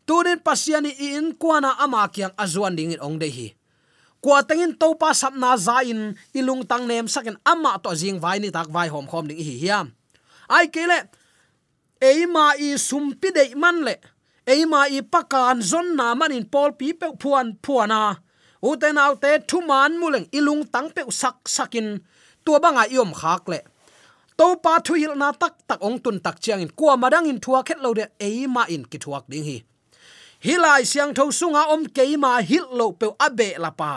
tunin 0.06 0.38
pasiani 0.38 0.92
in 1.00 1.32
kuana 1.34 1.74
ama 1.80 2.06
kyang 2.12 2.36
azuan 2.36 2.76
ding 2.76 2.92
in 2.92 3.00
ong 3.00 3.16
de 3.18 3.26
hi. 3.32 3.48
Kwa 4.20 4.42
tengin 4.44 4.76
to 4.76 4.94
pa 5.00 5.16
sapna 5.16 5.56
zain, 5.56 6.14
ilung 6.36 6.62
tang 6.68 6.84
nem 6.84 7.08
sakin 7.08 7.40
ama 7.42 7.80
to 7.80 7.90
jing 7.96 8.20
vai 8.20 8.38
ni 8.38 8.52
tak 8.52 8.68
vai 8.68 8.92
hom 8.92 9.08
khom 9.08 9.26
ding 9.26 9.40
hi 9.40 9.56
hiam. 9.64 9.96
Ai 10.46 10.68
kele 10.68 11.08
eima 11.98 12.54
i 12.60 12.76
sumpi 12.78 13.32
de 13.32 13.56
man 13.56 13.80
le 13.82 13.96
eima 14.46 14.80
i 14.96 15.00
pakan 15.12 15.62
zon 15.70 15.96
na 15.98 16.14
man 16.14 16.32
in 16.32 16.46
pol 16.52 16.70
pi 16.78 16.92
pe 17.00 17.08
phuan 17.20 17.48
phuana 17.64 18.00
uten 18.68 18.98
autte 19.04 19.30
thu 19.48 19.58
man 19.70 19.92
muleng 20.00 20.26
ilung 20.38 20.62
tang 20.74 20.88
pe 20.94 21.02
sak 21.20 21.36
sakin. 21.56 21.88
Tua 22.44 22.58
banga 22.64 22.84
iom 22.94 23.10
khak 23.20 23.48
le. 23.52 23.58
To 24.38 24.46
pa 24.64 24.72
thu 24.86 24.94
hil 25.00 25.14
na 25.20 25.28
tak 25.42 25.54
tak 25.68 25.80
ong 25.88 25.98
tun 26.04 26.18
tak 26.24 26.36
chiang 26.42 26.60
in 26.64 26.70
kwa 26.78 26.94
madang 27.02 27.26
in 27.30 27.38
thua 27.44 27.60
khet 27.66 27.78
lo 27.84 27.90
de 27.98 28.04
eima 28.28 28.62
in 28.74 28.84
ki 28.90 28.98
thuak 29.04 29.24
ding 29.30 29.44
hi. 29.48 29.56
Hilai 30.46 30.82
siang 30.90 31.12
tho 31.16 31.24
sunga 31.38 31.62
om 31.74 31.82
keima 31.96 32.32
hil 32.48 32.66
lo 32.78 32.86
pe 33.00 33.06
abe 33.26 33.48
lapa 33.64 33.92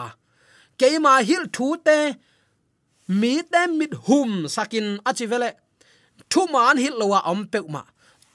keima 0.80 1.14
hil 1.28 1.44
thu 1.56 1.68
te 1.86 1.98
mi 3.20 3.34
te 3.52 3.62
mit 3.80 3.94
hum 4.08 4.32
sakin. 4.56 4.88
Achivele 5.10 5.50
thu 6.32 6.42
man 6.54 6.78
hil 6.84 6.96
lo 7.00 7.06
wa 7.14 7.20
om 7.32 7.42
pe 7.52 7.60
ma 7.74 7.84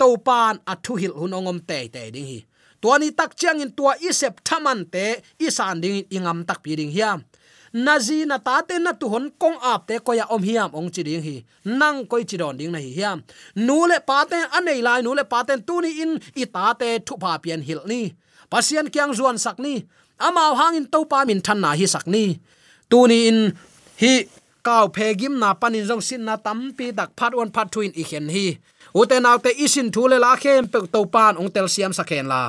to 0.05 0.17
pan 0.29 0.55
a 0.73 0.75
thu 0.85 0.93
hil 1.01 1.14
hun 1.19 1.37
ongom 1.38 1.59
te 1.69 1.79
te 1.95 2.03
ding 2.14 2.29
hi. 2.33 2.40
Tuani 2.83 3.09
tak 3.19 3.31
chiang 3.38 3.61
in 3.64 3.71
tua 3.79 3.93
isep 4.09 4.35
thaman 4.47 4.81
te 4.95 5.05
isan 5.47 5.81
ding 5.83 5.99
ingam 6.17 6.38
tak 6.49 6.59
pi 6.64 6.73
ding 6.81 6.93
hiam. 6.97 7.19
Nazi 7.87 8.19
na 8.31 8.37
ta 8.47 8.57
te 8.69 8.77
na 8.85 8.93
tu 9.01 9.07
hon 9.12 9.27
kong 9.43 9.59
ap 9.73 9.81
te 9.88 9.95
ko 10.07 10.12
ya 10.21 10.27
om 10.35 10.43
hiam 10.49 10.71
ong 10.79 10.88
chi 10.95 11.03
ding 11.09 11.23
hi. 11.27 11.37
Nang 11.81 11.99
koi 12.11 12.23
chi 12.29 12.37
don 12.43 12.57
ding 12.59 12.73
na 12.75 12.81
hi 12.85 12.90
hiam. 12.99 13.19
Nu 13.67 13.77
le 13.90 13.99
pa 14.09 14.19
te 14.31 14.38
anei 14.57 14.81
lai, 14.87 15.01
nu 15.07 15.11
le 15.19 15.25
pa 15.33 15.38
te 15.49 15.55
tu 15.69 15.75
ni 15.85 15.90
in, 16.05 16.12
i 16.43 16.45
ta 16.55 16.64
te 16.81 16.88
thu 17.07 17.14
pa 17.23 17.33
pian 17.43 17.61
hil 17.69 17.81
ni. 17.90 18.01
Pasian 18.53 18.87
kyang 18.95 19.12
zuan 19.19 19.37
sak 19.45 19.57
ni. 19.64 19.75
Amao 20.27 20.53
hangin 20.61 20.87
to 20.93 20.99
pa 21.11 21.19
min 21.29 21.40
than 21.47 21.59
na 21.64 21.71
hi 21.79 21.87
sak 21.95 22.07
ni. 22.14 22.25
Tu 22.90 22.99
ni 23.11 23.19
in, 23.31 23.38
hi 24.03 24.14
kaw 24.67 24.85
phegim 24.97 25.35
na 25.43 25.49
panin 25.61 25.85
jong 25.88 26.05
sin 26.09 26.23
na 26.29 26.35
tam 26.45 26.59
pi 26.77 26.87
dak 26.99 27.11
phat 27.19 27.33
on 27.40 27.51
phat 27.55 27.67
thuin 27.73 27.93
i 28.01 28.05
khen 28.11 28.29
hi 28.35 28.47
uten 29.00 29.22
naw 29.22 29.37
isin 29.64 29.88
thule 29.94 30.16
la 30.24 30.33
khem 30.42 30.64
pe 30.72 30.78
to 30.92 31.00
pan 31.14 31.35
ong 31.40 31.50
tel 31.54 31.68
siam 31.74 31.92
sakhen 31.98 32.26
la. 32.33 32.42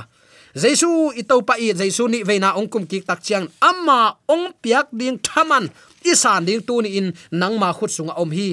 Jesu 0.56 1.12
ito 1.20 1.36
pa 1.48 1.60
i 1.60 1.74
jesu 1.76 2.08
ni 2.08 2.24
veina 2.24 2.56
ong 2.60 2.70
kum 2.72 2.84
ki 2.88 3.04
tak 3.08 3.20
chiang. 3.26 3.46
Amma 3.70 4.16
ong 4.34 4.56
piak 4.62 4.88
ding 5.00 5.20
thaman 5.20 5.66
isan 6.12 6.46
ding 6.48 6.64
tu 6.68 6.80
ni 6.82 6.90
in 7.00 7.08
nang 7.40 7.56
ma 7.60 7.70
khut 7.78 7.92
sunga 7.96 8.16
om 8.16 8.32
hi. 8.32 8.50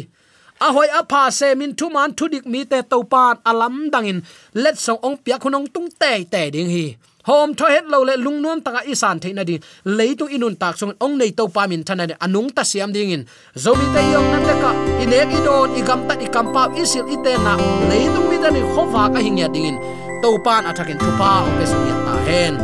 A 0.66 0.68
hoi 0.74 0.88
a 0.98 1.02
pha 1.10 1.30
se 1.38 1.48
min 1.54 1.72
thu 1.78 1.86
man 1.94 2.10
thu 2.18 2.24
dik 2.32 2.44
mi 2.52 2.60
te 2.70 2.78
to 2.90 2.98
pan 3.12 3.34
alam 3.50 3.74
dangin 3.92 4.18
let 4.62 4.76
song 4.84 5.00
ong 5.06 5.16
piak 5.24 5.38
khunong 5.42 5.66
tung 5.74 5.88
te 6.00 6.12
te 6.32 6.42
ding 6.54 6.70
hi 6.74 6.86
hom 7.28 7.54
tho 7.54 7.66
het 7.74 7.84
lo 7.92 8.04
le 8.04 8.14
lung 8.16 8.42
nuam 8.42 8.60
taka 8.60 8.80
isan 8.92 9.18
theina 9.20 9.42
Lấy 9.42 9.58
leitu 9.84 10.26
inun 10.26 10.54
tak 10.54 10.78
sung 10.78 10.92
ong 10.98 11.18
nei 11.18 11.30
to 11.30 11.46
pa 11.54 11.66
min 11.66 11.82
thana 11.84 12.06
anung 12.20 12.50
ta 12.56 12.62
siam 12.62 12.92
ding 12.92 13.10
in. 13.10 13.24
Zomi 13.54 13.86
te 13.94 14.00
yong 14.12 14.28
na 14.32 14.38
te 14.46 14.54
ka. 14.62 14.70
Inek 15.02 15.28
idon 15.38 15.70
igam 15.78 16.00
ta 16.08 16.14
ikam 16.14 16.46
pa 16.54 16.62
isil 16.82 17.06
ite 17.14 17.32
na. 17.44 17.54
Leitu 17.90 18.20
mi 18.30 18.36
ta 18.42 18.50
ni 18.50 18.60
khowa 18.72 19.02
ka 19.14 19.18
hingya 19.26 19.48
ding 19.54 19.66
in. 19.70 19.76
To 20.22 20.38
pan 20.44 20.64
athakin 20.70 20.98
thupa 20.98 21.30
ong 21.46 21.54
pe 21.58 21.64
sung 21.70 21.86
ta 22.06 22.14
hen. 22.26 22.54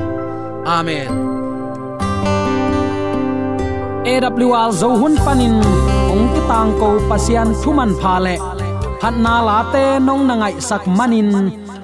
Amen. 0.77 1.09
AWR 4.11 4.71
zo 4.81 4.89
hun 5.01 5.15
panin 5.25 5.57
ong 6.13 6.25
ti 6.35 6.41
tang 6.51 6.71
ko 6.81 6.89
pasian 7.09 7.49
thuman 7.61 7.93
pha 8.01 8.15
le. 8.25 8.35
Phat 9.01 9.15
na 9.25 9.35
la 9.49 9.59
te 9.73 9.85
nong 10.07 10.23
na 10.29 10.35
ngai 10.41 10.55
sak 10.69 10.83
manin 10.99 11.31